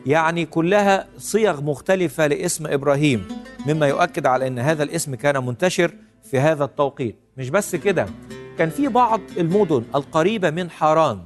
[0.05, 3.27] يعني كلها صيغ مختلفة لاسم إبراهيم
[3.67, 5.91] مما يؤكد على أن هذا الاسم كان منتشر
[6.23, 7.15] في هذا التوقيت.
[7.37, 8.05] مش بس كده
[8.57, 11.19] كان في بعض المدن القريبة من حران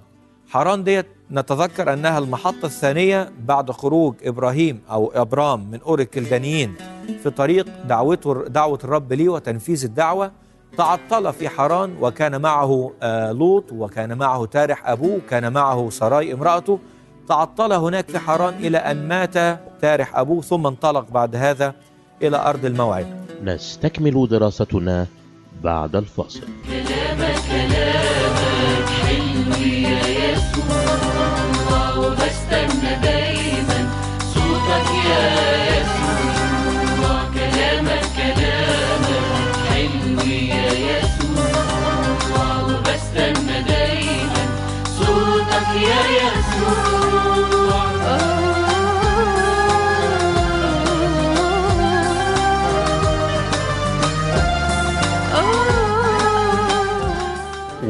[0.51, 6.75] حران ديت نتذكر أنها المحطة الثانية بعد خروج إبراهيم أو أبرام من أور الكلدانيين
[7.23, 10.31] في طريق دعوته دعوة الرب ليه وتنفيذ الدعوة.
[10.77, 16.79] تعطل في حران وكان معه آه، لوط وكان معه تارح أبوه كان معه سراي امرأته.
[17.27, 21.75] تعطل هناك في حران إلى أن مات تارح أبوه ثم انطلق بعد هذا
[22.21, 23.07] إلى أرض الموعد.
[23.43, 25.07] نستكمل دراستنا
[25.63, 26.47] بعد الفاصل.
[31.97, 33.79] وبستنى دايما.
[34.33, 35.60] صوتك يا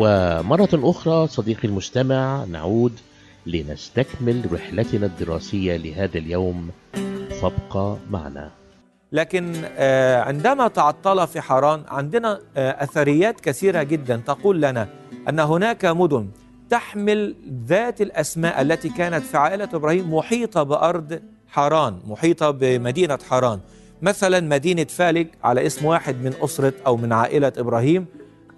[0.01, 2.99] ومرة أخرى صديقي المستمع نعود
[3.45, 6.69] لنستكمل رحلتنا الدراسية لهذا اليوم.
[7.41, 8.51] فابقى معنا.
[9.11, 14.87] لكن آه، عندما تعطل في حران عندنا آه، أثريات كثيرة جدا تقول لنا
[15.29, 16.27] أن هناك مدن
[16.69, 17.35] تحمل
[17.67, 23.59] ذات الأسماء التي كانت في عائلة إبراهيم محيطة بأرض حران محيطة بمدينة حران.
[24.01, 28.05] مثلا مدينة فالج على اسم واحد من أسرة أو من عائلة إبراهيم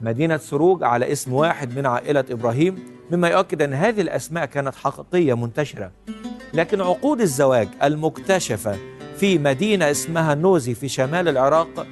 [0.02, 2.76] مدينة سروج على اسم واحد من عائلة إبراهيم
[3.12, 5.92] مما يؤكد أن هذه الأسماء كانت حقيقية منتشرة.
[6.54, 8.78] لكن عقود الزواج المكتشفة
[9.18, 11.88] في مدينة اسمها نوزي في شمال العراق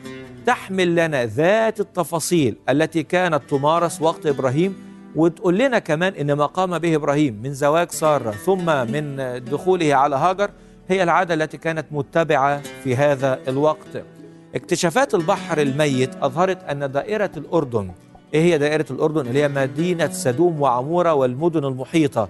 [0.46, 4.76] تحمل لنا ذات التفاصيل التي كانت تمارس وقت إبراهيم
[5.16, 10.16] وتقول لنا كمان إن ما قام به إبراهيم من زواج سارة ثم من دخوله على
[10.16, 10.52] هاجر
[10.90, 14.04] هي العادة التي كانت متبعة في هذا الوقت.
[14.56, 17.92] اكتشافات البحر الميت أظهرت أن دائرة الأردن
[18.34, 22.30] إيه هي دائرة الأردن؟ اللي هي مدينة سدوم وعمورة والمدن المحيطة.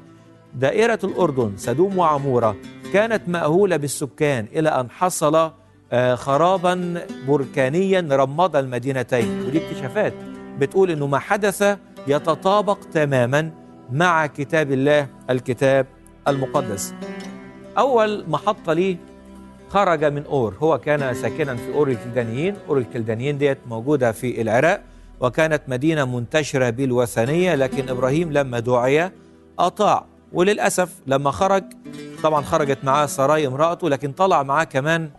[0.55, 2.55] دائرة الأردن سدوم وعمورة
[2.93, 5.51] كانت مأهولة بالسكان إلى أن حصل
[5.93, 9.41] آه، خرابا بركانيا رمض المدينتين.
[9.47, 10.13] ودي اكتشافات
[10.59, 13.51] بتقول أنه ما حدث يتطابق تماما
[13.91, 15.85] مع كتاب الله الكتاب
[16.27, 16.93] المقدس.
[17.77, 18.97] أول محطة ليه
[19.71, 20.55] خرج من أور.
[20.59, 22.55] هو كان ساكنا في أور الكلدانيين.
[22.69, 24.81] أور الكلدانيين ديت موجودة في العراق
[25.19, 29.11] وكانت مدينة منتشرة بالوثنية لكن إبراهيم لما دعي
[29.59, 30.05] أطاع.
[30.33, 31.63] وللأسف لما خرج
[32.23, 35.09] طبعا خرجت معاه سراي امرأته لكن طلع معاه كمان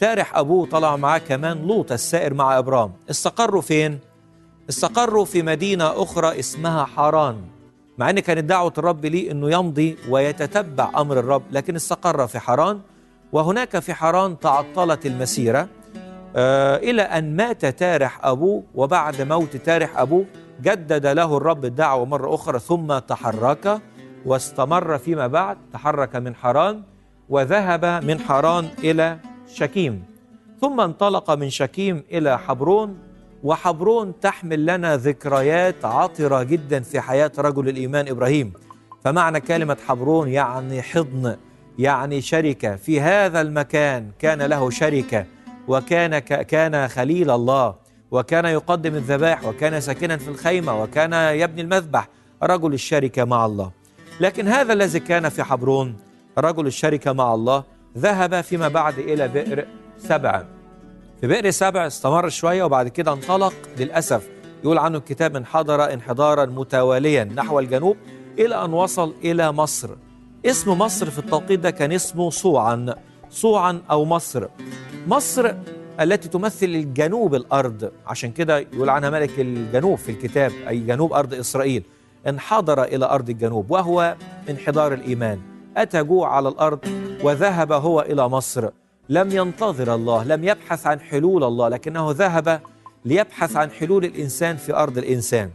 [0.00, 3.98] تارح أبوه طلع معاه كمان لوط السائر مع إبرام استقروا فين؟
[4.68, 7.36] استقروا في مدينة أخرى اسمها حران
[7.98, 12.80] مع إن كانت دعوة الرب ليه إنه يمضي ويتتبع أمر الرب لكن استقر في حران
[13.32, 15.68] وهناك في حران تعطلت المسيرة
[16.36, 20.24] آه إلى أن مات تارح ابوه وبعد موت تارح ابوه
[20.62, 23.80] جدد له الرب الدعوة مرة أخرى ثم تحرك
[24.26, 26.82] واستمر فيما بعد تحرك من حران
[27.28, 29.18] وذهب من حران إلى
[29.54, 30.04] شكيم.
[30.60, 32.98] ثم انطلق من شكيم إلى حبرون
[33.44, 38.52] وحبرون تحمل لنا ذكريات عطرة جدا في حياة رجل الإيمان إبراهيم.
[39.04, 41.36] فمعنى كلمة حبرون يعني حضن.
[41.80, 42.76] يعني شركة.
[42.76, 45.26] في هذا المكان كان له شركة
[45.68, 47.74] وكان كان خليل الله
[48.10, 52.08] وكان يقدم الذبائح وكان ساكنا في الخيمة وكان يبني المذبح.
[52.42, 53.70] رجل الشركة مع الله.
[54.20, 55.96] لكن هذا الذي كان في حبرون
[56.38, 57.64] رجل الشركة مع الله
[57.98, 59.66] ذهب فيما بعد إلى بئر
[59.98, 60.42] سبع.
[61.20, 64.28] في بئر سبع استمر شوية وبعد كده انطلق للأسف.
[64.64, 67.96] يقول عنه الكتاب انحدر انحدارا متواليا نحو الجنوب
[68.38, 69.90] إلى أن وصل إلى مصر.
[70.46, 72.94] اسم مصر في التوقيت ده كان اسمه صوعا
[73.30, 74.46] صوعا أو مصر.
[75.06, 75.54] مصر
[76.00, 81.34] التي تمثل الجنوب الأرض عشان كده يقول عنها ملك الجنوب في الكتاب أي جنوب أرض
[81.34, 81.82] إسرائيل.
[82.28, 84.16] انحدر إلى أرض الجنوب وهو
[84.50, 85.40] انحدار الإيمان.
[85.76, 86.78] أتى جوع على الأرض
[87.22, 88.68] وذهب هو إلى مصر.
[89.08, 92.60] لم ينتظر الله لم يبحث عن حلول الله لكنه ذهب
[93.04, 95.50] ليبحث عن حلول الإنسان في أرض الإنسان.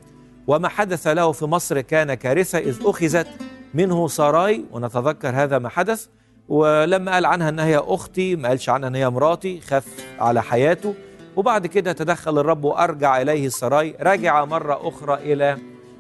[0.47, 3.27] وما حدث له في مصر كان كارثة إذ أخذت
[3.75, 6.07] منه سراي ونتذكر هذا ما حدث
[6.49, 9.85] ولما قال عنها انها هي أختي ما قالش عنها إن هي مراتي خاف
[10.19, 10.93] على حياته.
[11.35, 15.57] وبعد كده تدخل الرب وأرجع إليه السراي رجع مرة أخرى إلى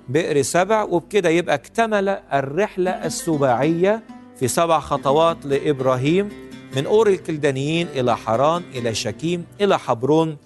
[0.09, 4.03] بئر سبع وبكده يبقى اكتمل الرحلة السباعية
[4.39, 6.29] في سبع خطوات لإبراهيم
[6.75, 10.37] من أور الكلدانيين إلى حران إلى شكيم إلى حبرون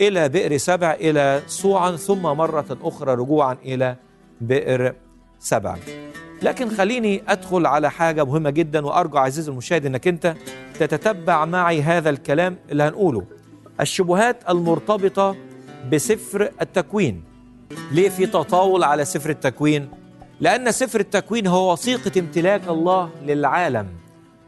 [0.00, 3.96] إلى بئر سبع إلى صوعا ثم مرة أخرى رجوعا إلى
[4.40, 4.94] بئر
[5.38, 5.76] سبع.
[6.42, 10.34] لكن خليني أدخل على حاجة مهمة جدا وأرجو عزيزي المشاهد إنك أنت
[10.78, 13.24] تتتبع معي هذا الكلام اللي هنقوله.
[13.80, 15.36] الشبهات المرتبطة
[15.92, 17.22] بسفر التكوين.
[17.92, 19.88] ليه في تطاول على سفر التكوين؟
[20.40, 23.88] لأن سفر التكوين هو وثيقة امتلاك الله للعالم.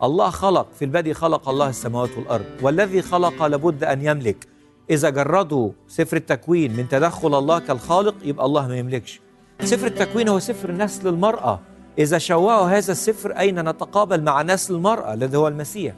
[0.03, 2.45] الله خلق في البدء خلق الله السماوات والأرض.
[2.63, 4.47] والذي خلق لابد أن يملك.
[4.91, 9.21] إذا جردوا سفر التكوين من تدخل الله كالخالق يبقى الله ما يملكش.
[9.63, 11.61] سفر التكوين هو سفر نسل المراه
[11.99, 15.95] إذا شوهوا هذا السفر أين نتقابل مع نسل المرأة؟ الذي هو المسيح.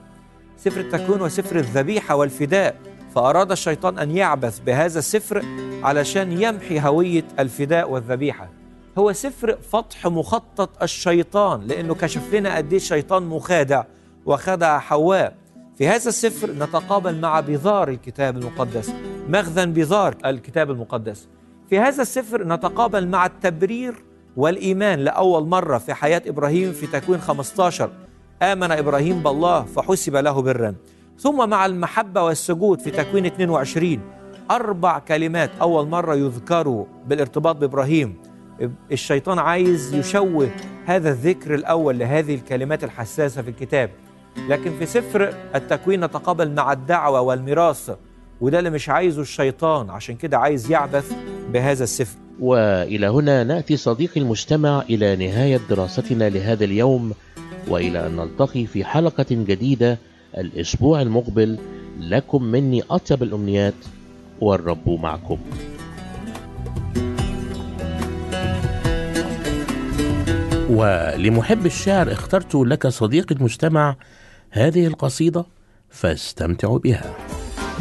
[0.57, 2.77] سفر التكوين وسفر الذبيحة والفداء.
[3.15, 5.45] فأراد الشيطان أن يعبث بهذا السفر
[5.83, 8.49] علشان يمحي هوية الفداء والذبيحة.
[8.99, 13.85] هو سفر فتح مخطط الشيطان لأنه كشف لنا قد إيه الشيطان مخادع
[14.27, 15.35] وخدع حواء.
[15.79, 18.93] في هذا السفر نتقابل مع بذار الكتاب المقدس.
[19.29, 21.29] مخزن بذار الكتاب المقدس.
[21.71, 27.91] في هذا السفر نتقابل مع التبرير والإيمان لأول مرة في حياة إبراهيم في تكوين 15
[28.43, 30.75] آمن إبراهيم بالله فحسب له برا.
[31.19, 34.01] ثم مع المحبة والسجود في تكوين 22
[34.51, 38.15] أربع كلمات أول مرة يذكروا بالارتباط بإبراهيم.
[38.93, 40.51] الشيطان عايز يشوه
[40.87, 43.91] هذا الذكر الأول لهذه الكلمات الحساسة في الكتاب.
[44.49, 47.91] لكن في سفر التكوين نتقابل مع الدعوة والميراث
[48.41, 51.13] وده اللي مش عايزه الشيطان عشان كده عايز يعبث
[51.53, 52.19] بهذا السفر.
[52.41, 57.13] وإلى هنا نأتي صديقي المستمع إلى نهاية دراستنا لهذا اليوم
[57.69, 59.99] وإلى أن نلتقي في حلقة جديدة
[60.39, 61.59] الأسبوع المقبل.
[62.01, 63.75] لكم مني أطيب الأمنيات
[64.41, 65.39] والرب معكم.
[70.71, 73.97] ولمحب الشعر اخترت لك صديقي المستمع
[74.51, 75.45] هذه القصيدة
[75.91, 77.17] فاستمتعوا بها.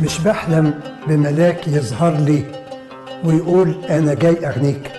[0.04, 2.44] مش بحلم بملاك يظهر لي
[3.26, 4.92] ويقول أنا جاي أغنيك.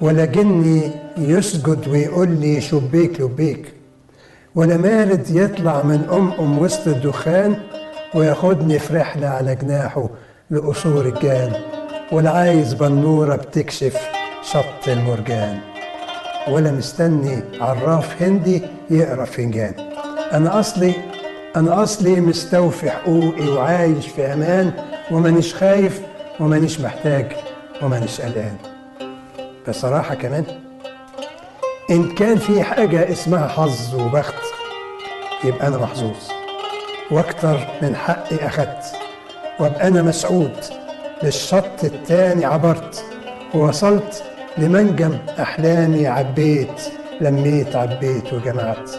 [0.00, 3.72] ولا جني يسجد ويقول لي شبيك لبيك
[4.54, 7.56] ولا مارد يطلع من أم أم وسط الدخان
[8.14, 10.08] وياخدني في رحلة على جناحه
[10.50, 11.52] لقصور الجان.
[12.12, 13.96] ولا عايز بنورة بتكشف
[14.42, 15.58] شط المرجان.
[16.48, 19.74] ولا مستني عراف هندي يقرأ فنجان.
[20.32, 20.92] أنا أصلي
[21.56, 24.72] أنا أصلي مستوفي حقوقي وعايش في أمان.
[25.10, 26.00] ومانيش خايف
[26.40, 27.32] ومانيش محتاج
[27.82, 28.56] ومانيش قلقان.
[29.68, 30.44] بصراحة كمان
[31.90, 34.34] إن كان في حاجة اسمها حظ وبخت
[35.44, 36.16] يبقى أنا محظوظ.
[37.10, 38.84] وأكتر من حقي أخدت.
[39.60, 40.56] وأبقى أنا مسعود
[41.22, 43.04] للشط التاني عبرت.
[43.54, 44.24] ووصلت
[44.58, 46.80] لمنجم أحلامي عبيت
[47.20, 48.90] لميت عبيت وجمعت.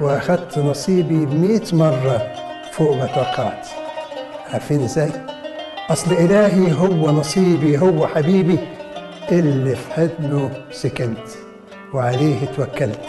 [0.00, 2.32] وأخدت نصيبي بمئة مرة
[2.72, 3.66] فوق ما توقعت.
[4.52, 5.10] عارفين إزاي؟
[5.90, 8.58] أصل إلهي هو نصيبي هو حبيبي.
[9.32, 11.28] اللي في حضنه سكنت
[11.94, 13.06] وعليه اتوكلت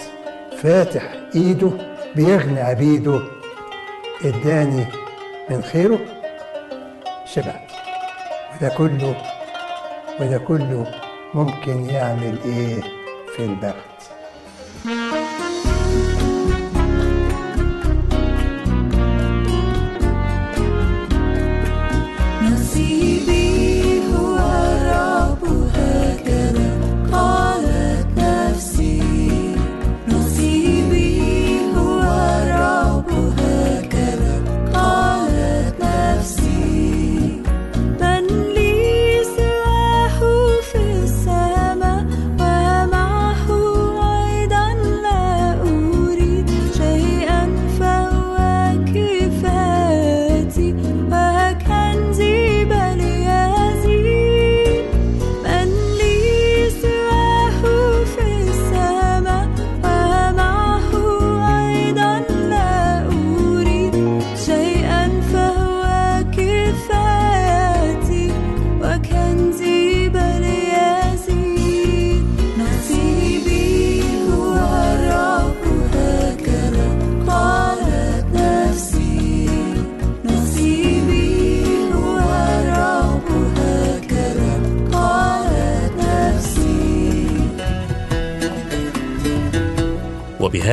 [0.61, 1.03] فاتح
[1.35, 1.71] إيده
[2.15, 3.19] بيغني عبيده.
[4.25, 4.85] إداني
[5.49, 5.99] من خيره.
[7.25, 7.71] شبعت
[8.57, 9.15] وده كله
[10.19, 10.85] وده كله
[11.33, 12.81] ممكن يعمل إيه
[13.35, 14.11] في البخت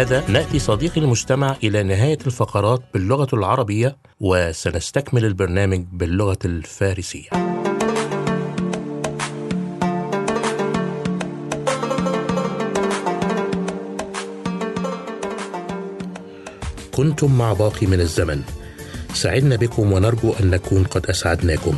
[0.04, 7.28] وبهذا نأتي صديقي المجتمع إلى نهاية الفقرات باللغة العربية وسنستكمل البرنامج باللغة الفارسية.
[16.92, 18.42] كنتم مع باقي من الزمن
[19.14, 21.76] سعدنا بكم ونرجو أن نكون قد أسعدناكم.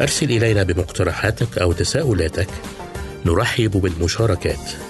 [0.00, 2.48] أرسل إلينا بمقترحاتك أو تساؤلاتك
[3.26, 4.89] نرحب بالمشاركات.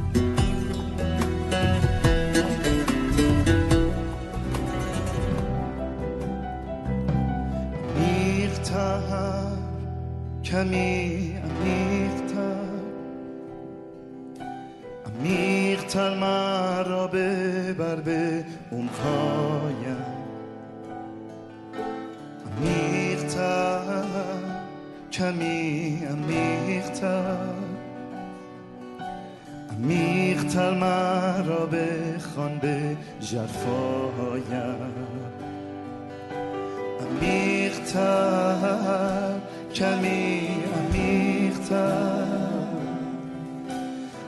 [10.51, 12.71] کمی عمیق‌تر.
[15.05, 20.05] عمیق‌تر مرا ببر به عمق‌هایم.
[22.47, 23.81] عمیق‌تر
[25.11, 27.37] کمی عمیق‌تر.
[29.71, 34.91] عمیق‌تر مرا بخوان به ژرفایم
[37.01, 38.31] عمیق‌تر
[39.75, 40.47] کمی
[40.77, 42.21] عمیق‌تر.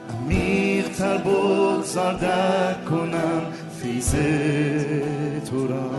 [0.09, 3.41] عمیق‌تر بگذار درک کنم
[3.81, 4.15] فیض
[5.49, 5.91] تو را.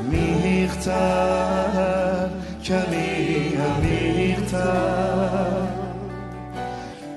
[0.00, 1.40] عمیق‌تر
[2.64, 4.60] کمی عمیق‌تر.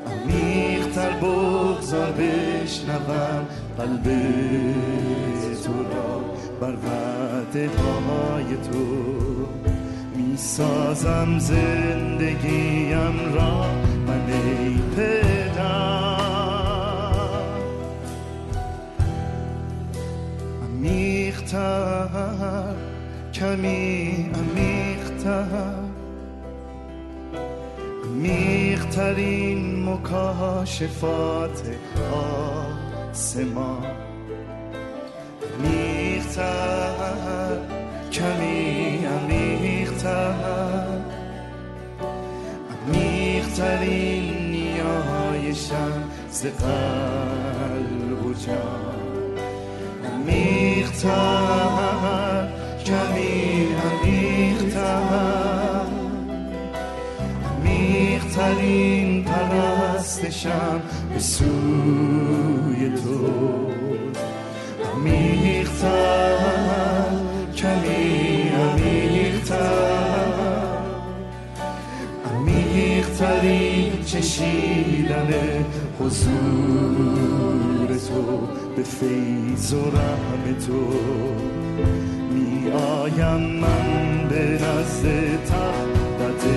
[0.07, 3.45] عمیق‌تر بگذار بشنوم
[3.77, 4.03] قلب
[5.63, 6.21] تو را.
[6.61, 9.32] بر وعده های تو.
[10.35, 13.63] سازم زندگیم را
[14.07, 15.43] من ای پدر.
[20.63, 22.07] عمیق‌تر
[23.33, 25.73] کمی عمیق‌تر
[28.05, 31.61] عمیق‌ترین مکاشفات
[33.11, 33.83] آسمان.
[35.59, 36.93] عمیق‌تر
[38.11, 38.82] کمی
[43.53, 49.37] عمیق‌ترین نیایشم ز قلب و جان.
[50.13, 51.09] عمیق‌تر
[52.85, 54.93] کمی عمیق‌تر
[57.59, 60.81] عمیق‌ترین پرستشم
[61.13, 63.71] به سوی تو.
[64.93, 66.42] عمیق‌تر
[74.13, 75.33] چشیدن
[75.99, 80.83] حضور تو به فیض و رحم تو.
[82.33, 86.47] می آیم من به نزد تختت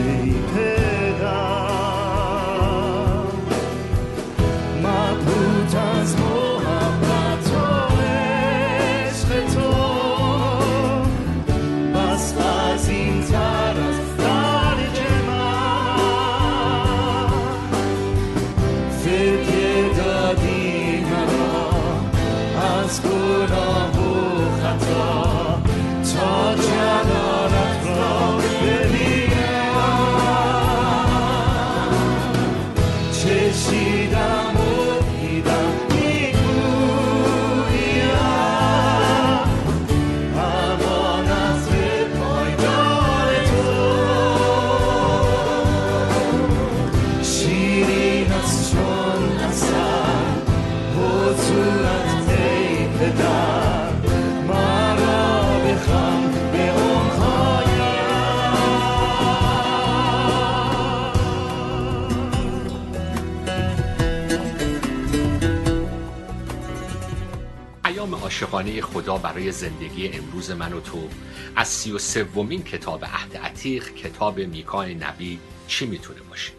[68.36, 71.08] عاشقانه خدا برای زندگی امروز من و تو.
[71.56, 76.52] از سی و سومین کتاب عهد عتیق کتاب میکای نبی چی می‌تونه باشه؟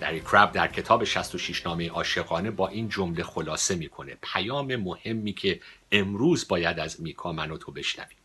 [0.00, 4.18] در کرب در کتاب 66 نامه عاشقانه با این جمله خلاصه می‌کنه.
[4.22, 5.60] پیام مهمی که
[5.92, 8.18] امروز باید از میکا من و تو بشنویم.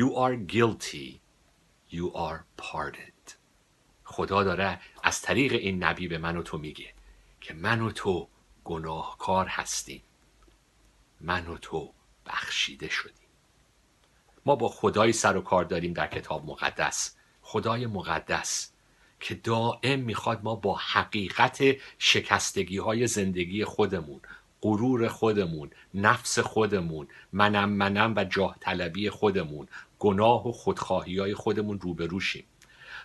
[0.00, 1.20] You are guilty.
[1.92, 3.32] You are pardoned.
[4.04, 6.94] خدا داره از طریق این نبی به من و تو میگه
[7.40, 8.28] که من و تو
[8.64, 10.02] گناهکار هستیم.
[11.20, 11.92] من و تو
[12.26, 13.28] بخشیده شدیم.
[14.46, 17.16] ما با خدایی سر و کار داریم در کتاب مقدس.
[17.42, 18.72] خدای مقدس
[19.20, 21.62] که دائم می‌خواد ما با حقیقت
[21.98, 24.20] شکستگی های زندگی خودمون
[24.62, 31.80] غرور خودمون نفس خودمون منم منم و جاه طلبی خودمون گناه و خودخواهی های خودمون
[31.80, 32.44] روبروشیم.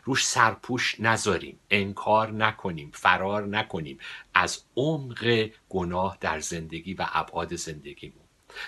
[0.03, 3.99] روش سرپوش نذاریم انکار نکنیم فرار نکنیم
[4.33, 8.23] از عمق گناه در زندگی و ابعاد زندگیمون.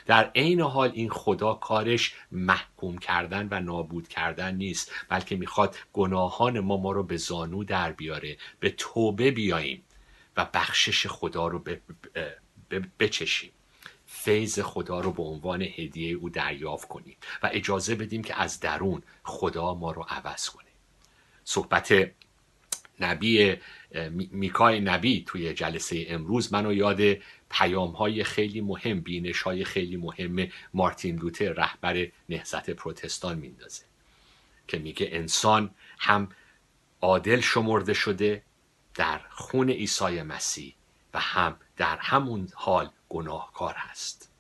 [0.06, 6.60] در عین حال این خدا کارش محکوم کردن و نابود کردن نیست بلکه می‌خواد گناهان
[6.60, 9.84] ما ما رو به زانو در بیاره به توبه بیاییم
[10.38, 11.78] و بخشش خدا رو ب-
[13.00, 13.52] بچشیم.
[14.06, 19.04] فیض خدا رو به عنوان هدیه او دریافت کنیم و اجازه بدیم که از درون
[19.24, 20.65] خدا ما رو عوض کنه
[21.46, 22.12] صحبت
[23.00, 23.56] نبی
[24.12, 27.02] می- میکای نبی توی جلسه امروز منو یاد
[27.50, 33.84] پیام های خیلی مهم بینش های خیلی مهم مارتین لوتر رهبر نهضت پروتستان میندازه
[34.68, 35.70] که میگه انسان
[36.00, 36.30] هم
[37.02, 38.44] عادل شمرده شده
[38.96, 40.76] در خون عیسی مسیح
[41.14, 44.32] و هم در همون حال گناهکار هست.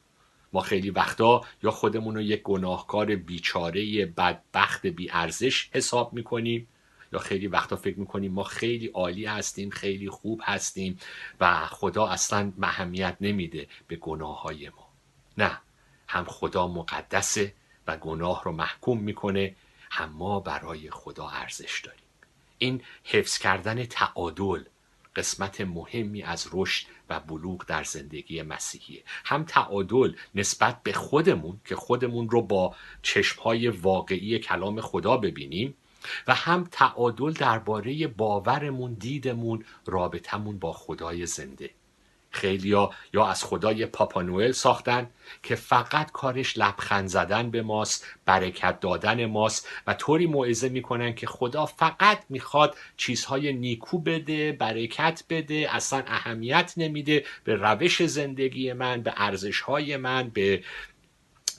[0.53, 6.67] ما خیلی وقتا یا خودمون رو یک گناهکار بیچاره بدبخت بیارزش حساب می‌کنیم
[7.19, 10.99] خیلی وقتا فکر می‌کنیم ما خیلی عالی هستیم خیلی خوب هستیم
[11.39, 14.89] و خدا اصلا اهمیت نمیده به گناه های ما.
[15.37, 15.57] نه
[16.07, 17.53] هم خدا مقدسه
[17.87, 19.55] و گناه رو محکوم می‌کنه
[19.91, 22.01] هم ما برای خدا ارزش داریم.
[22.57, 24.63] این حفظ کردن تعادل
[25.15, 29.03] قسمت مهمی از رشد و بلوغ در زندگی مسیحیه.
[29.25, 35.75] هم تعادل نسبت به خودمون که خودمون رو با چشمهای واقعی کلام خدا ببینیم
[36.27, 41.69] و هم تعادل درباره باورمون دیدمون رابطمون با خدای زنده.
[42.35, 45.09] خیلیا یا از خدای بابانوئل ساختن
[45.43, 51.27] که فقط کارش لبخند زدن به ماست برکت دادن ماست و طوری موعظه می‌کنن که
[51.27, 59.01] خدا فقط می‌خواد چیزهای نیکو بده برکت بده اصلا اهمیت نمیده به روش زندگی من
[59.01, 60.63] به ارزشهای من به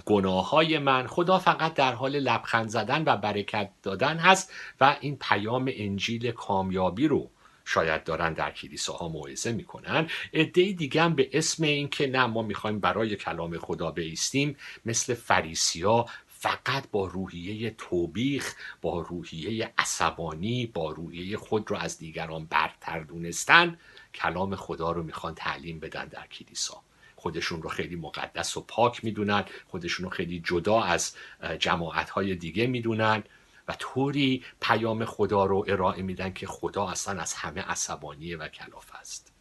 [0.07, 5.17] گناه های من خدا فقط در حال لبخند زدن و برکت دادن هست و این
[5.21, 7.31] پیام انجیل کامیابی رو
[7.65, 10.09] شاید دارن در کلیساها موعظه می‌کنن.
[10.35, 15.15] عده دیگه هم به اسم این که نه ما می‌خوایم برای کلام خدا بیستیم مثل
[15.15, 23.01] فریسیا فقط با روحیه توبیخ با روحیه عصبانی با روحیه خود رو از دیگران برتر
[23.01, 23.79] دونستن
[24.15, 26.83] کلام خدا رو می‌خوان تعلیم بدن در کلیسا.
[27.17, 31.15] خودشون رو خیلی مقدس و پاک می‌دونن خودشون رو خیلی جدا از
[31.59, 33.23] جماعت های دیگه می‌دونن
[33.69, 38.91] و طوری پیام خدا رو ارائه میدن که خدا اصلا از همه عصبانیه و کلافه
[38.95, 39.33] است.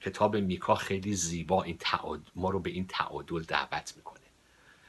[0.00, 2.30] کتاب میکا خیلی زیبا این تعاد...
[2.34, 4.13] ما رو به این تعادل دعوت می‌کنه.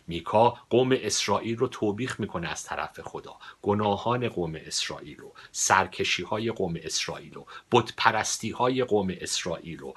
[0.08, 3.38] میکا قوم اسرائیل رو توبیخ می‌کنه از طرف خدا.
[3.62, 9.94] گناهان قوم اسرائیل رو سرکشی های قوم اسرائیل رو بت پرستی های قوم اسرائیل رو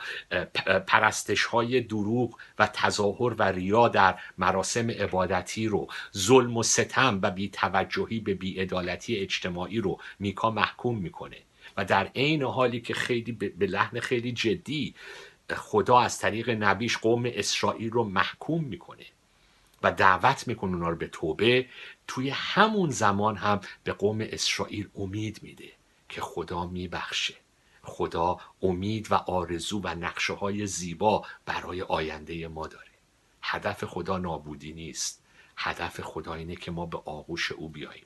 [0.86, 7.30] پرستش های دروغ و تظاهر و ریا در مراسم عبادتی رو ظلم و ستم و
[7.30, 11.36] بیتوجهی به بیعدالتی اجتماعی رو میکا محکوم می‌کنه.
[11.76, 14.94] و در عین حالی که خیلی به لحن خیلی جدی
[15.56, 19.04] خدا از طریق نبیش قوم اسرائیل رو محکوم می‌کنه.
[19.82, 21.66] و دعوت می‌کنه اونا رو به توبه
[22.06, 25.72] توی همون زمان هم به قوم اسرائیل امید میده
[26.08, 27.34] که خدا میبخشه.
[27.82, 32.84] خدا امید و آرزو و نقشه های زیبا برای آینده ما داره.
[33.42, 35.22] هدف خدا نابودی نیست.
[35.56, 38.04] هدف خدا اینه که ما به آغوش او بیاییم.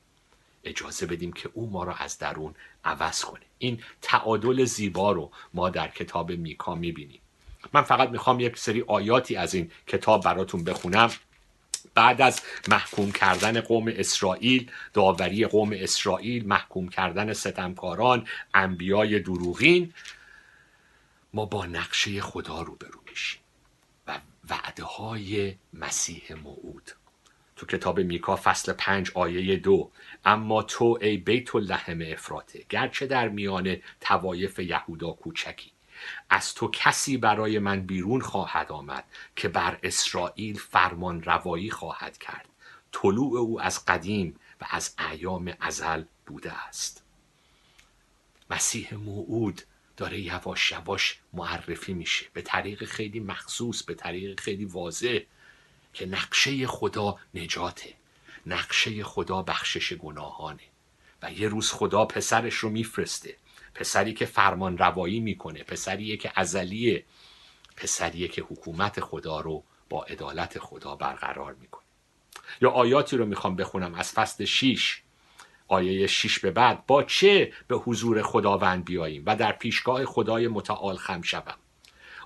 [0.64, 2.54] اجازه بدیم که او ما را از درون
[2.84, 3.42] عوض کنه.
[3.58, 7.20] این تعادل زیبا رو ما در کتاب میکا می‌بینیم.
[7.72, 11.10] من فقط می‌خوام یک سری آیاتی از این کتاب براتون بخونم.
[11.94, 19.94] بعد از محکوم کردن قوم اسرائیل داوری قوم اسرائیل محکوم کردن ستمکاران انبیای دروغین
[21.34, 23.40] ما با نقشه خدا روبرو میشیم
[24.06, 24.18] و
[24.50, 26.90] وعده های مسیح موعود.
[27.56, 29.90] تو کتاب میکا فصل پنج آیه دو
[30.24, 35.71] اما تو ای بیت لحم افراته گرچه در میان طوایف یهودا کوچکی
[36.30, 39.04] از تو کسی برای من بیرون خواهد آمد
[39.36, 42.48] که بر اسرائیل فرمان روایی خواهد کرد.
[42.92, 47.04] طلوع او از قدیم و از ایام ازل بوده است.
[48.50, 49.62] مسیح موعود
[49.96, 52.26] داره یواش یواش معرفی میشه.
[52.32, 55.18] به طریق خیلی مخصوص به طریق خیلی واضح
[55.92, 57.94] که نقشه خدا نجاته.
[58.46, 60.62] نقشه خدا بخشش گناهانه.
[61.22, 63.36] و یه روز خدا پسرش رو میفرسته.
[63.74, 67.04] پسری که فرمان روایی می‌کنه پسریه که ازلیه
[67.76, 71.82] پسریه که حکومت خدا رو با عدالت خدا برقرار می‌کنه.
[72.60, 75.02] یه آیاتی رو می‌خوام بخونم از فصل 6
[75.68, 76.86] آیه 6 به بعد.
[76.86, 81.54] با چه به حضور خداوند بیاییم و در پیشگاه خدای متعال خم شوم؟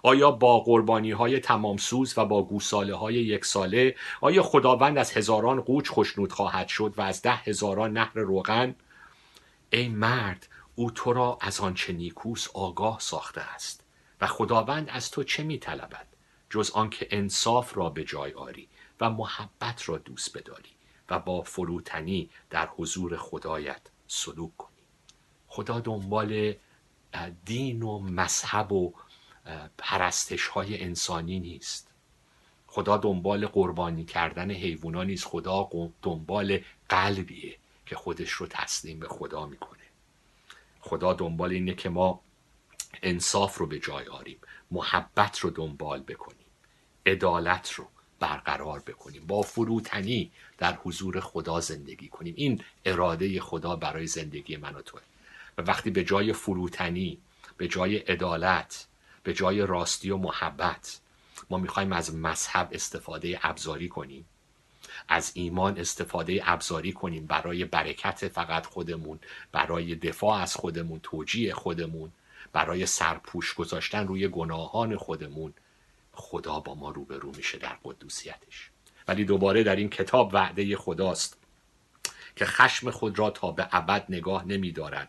[0.03, 5.13] آیا با قربانی های تمام سوز و با گوساله های یک ساله آیا خداوند از
[5.13, 8.75] هزاران قوچ خوشنود خواهد شد و از ده هزاران نهر روغن؟
[9.71, 10.49] ای مرد
[10.79, 13.85] او تو را از آنچه نیکوست آگاه ساخته است
[14.21, 16.07] و خداوند از تو چه می طلبد
[16.51, 18.69] جز آنکه انصاف را به جای آری
[19.01, 20.71] و محبت را دوست بداری
[21.11, 24.71] و با فروتنی در حضور خدایت سلوک کنی.
[25.49, 26.55] خدا دنبال
[27.45, 28.93] دین و مذهب و
[29.79, 31.91] پرستش های انسانی نیست.
[32.67, 35.27] خدا دنبال قربانی کردن حیوونا نیست.
[35.27, 35.69] خدا
[36.03, 37.57] دنبال قلبیه
[37.87, 39.76] که خودش رو تسلیم به خدا می‌کنه.
[40.87, 42.21] خدا دنبال اینه که ما
[43.03, 44.39] انصاف رو به جای آریم
[44.71, 46.47] محبت رو دنبال بکنیم
[47.07, 47.89] عدالت رو
[48.21, 52.35] برقرار بکنیم با فروتنی در حضور خدا زندگی کنیم.
[52.37, 55.01] این اراده خدا برای زندگی من و توه.
[55.59, 57.19] و وقتی به جای فروتنی
[57.57, 58.87] به جای عدالت
[59.23, 61.01] به جای راستی و محبت
[61.51, 64.25] ما می‌خوایم از مذهب استفاده ابزاری کنیم.
[65.09, 69.19] از ایمان استفاده ابزاری کنیم برای برکت فقط خودمون
[69.53, 72.13] برای دفاع از خودمون توجیه خودمون
[72.53, 75.55] برای سرپوش گذاشتن روی گناهان خودمون.
[76.13, 78.71] خدا با ما روبرو میشه در قدوسیتش.
[79.09, 81.37] ولی دوباره در این کتاب وعده خداست
[82.37, 85.09] که خشم خود را تا به ابد نگاه نمی دارد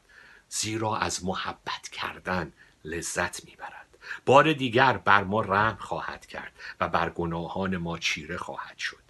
[0.49, 2.53] زیرا از محبت کردن
[2.85, 8.37] لذت می برد بار دیگر بر ما رحم خواهد کرد و بر گناهان ما چیره
[8.37, 9.06] خواهد شد.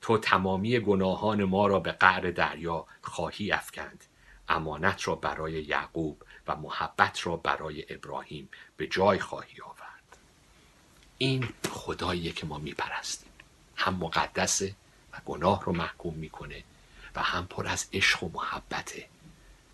[0.00, 4.04] تو تمامی گناهان ما را به قعر دریا خواهی افکند.
[4.48, 10.16] امانت را برای یعقوب و محبت را برای ابراهیم به جای خواهی آورد.
[11.18, 13.30] این خداییه که ما میپرستیم.
[13.76, 14.74] هم مقدسه
[15.12, 16.64] و گناه رو محکوم می‌کنه
[17.14, 19.06] و هم پر از عشق و محبته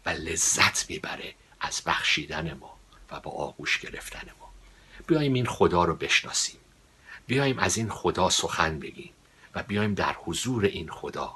[0.07, 2.77] و لذت می‌بره از بخشیدن ما
[3.11, 4.51] و به آغوش گرفتن ما.
[5.07, 6.61] بیایم این خدا رو بشناسیم.
[7.27, 9.13] بیایم از این خدا سخن بگیم.
[9.57, 11.33] و بیایم در حضور این خدا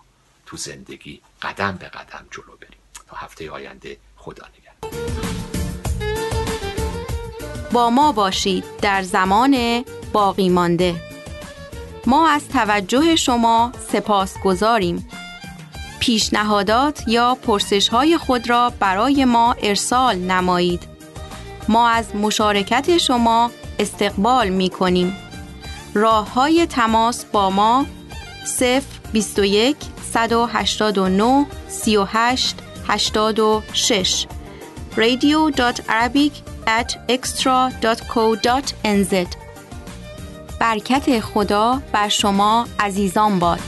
[0.46, 2.78] تو زندگی قدم به قدم جلو بریم.
[3.08, 5.00] تا هفته آینده خدا نگهدار.
[7.72, 10.94] با ما باشید در زمان باقی مانده.
[12.06, 15.08] ما از توجه شما سپاس گذاریم.
[16.00, 20.82] پیشنهادات یا پرسش های خود را برای ما ارسال نمایید.
[21.68, 25.16] ما از مشارکت شما استقبال می کنیم
[25.94, 27.86] راه های تماس با ما
[28.46, 28.82] 0
[29.12, 29.76] 21
[30.12, 32.56] 189 38
[32.88, 34.26] 86
[34.96, 36.32] radio.arabic
[36.66, 38.34] at extra.co.nz
[40.60, 43.60] برکت خدا بر شما عزیزان باد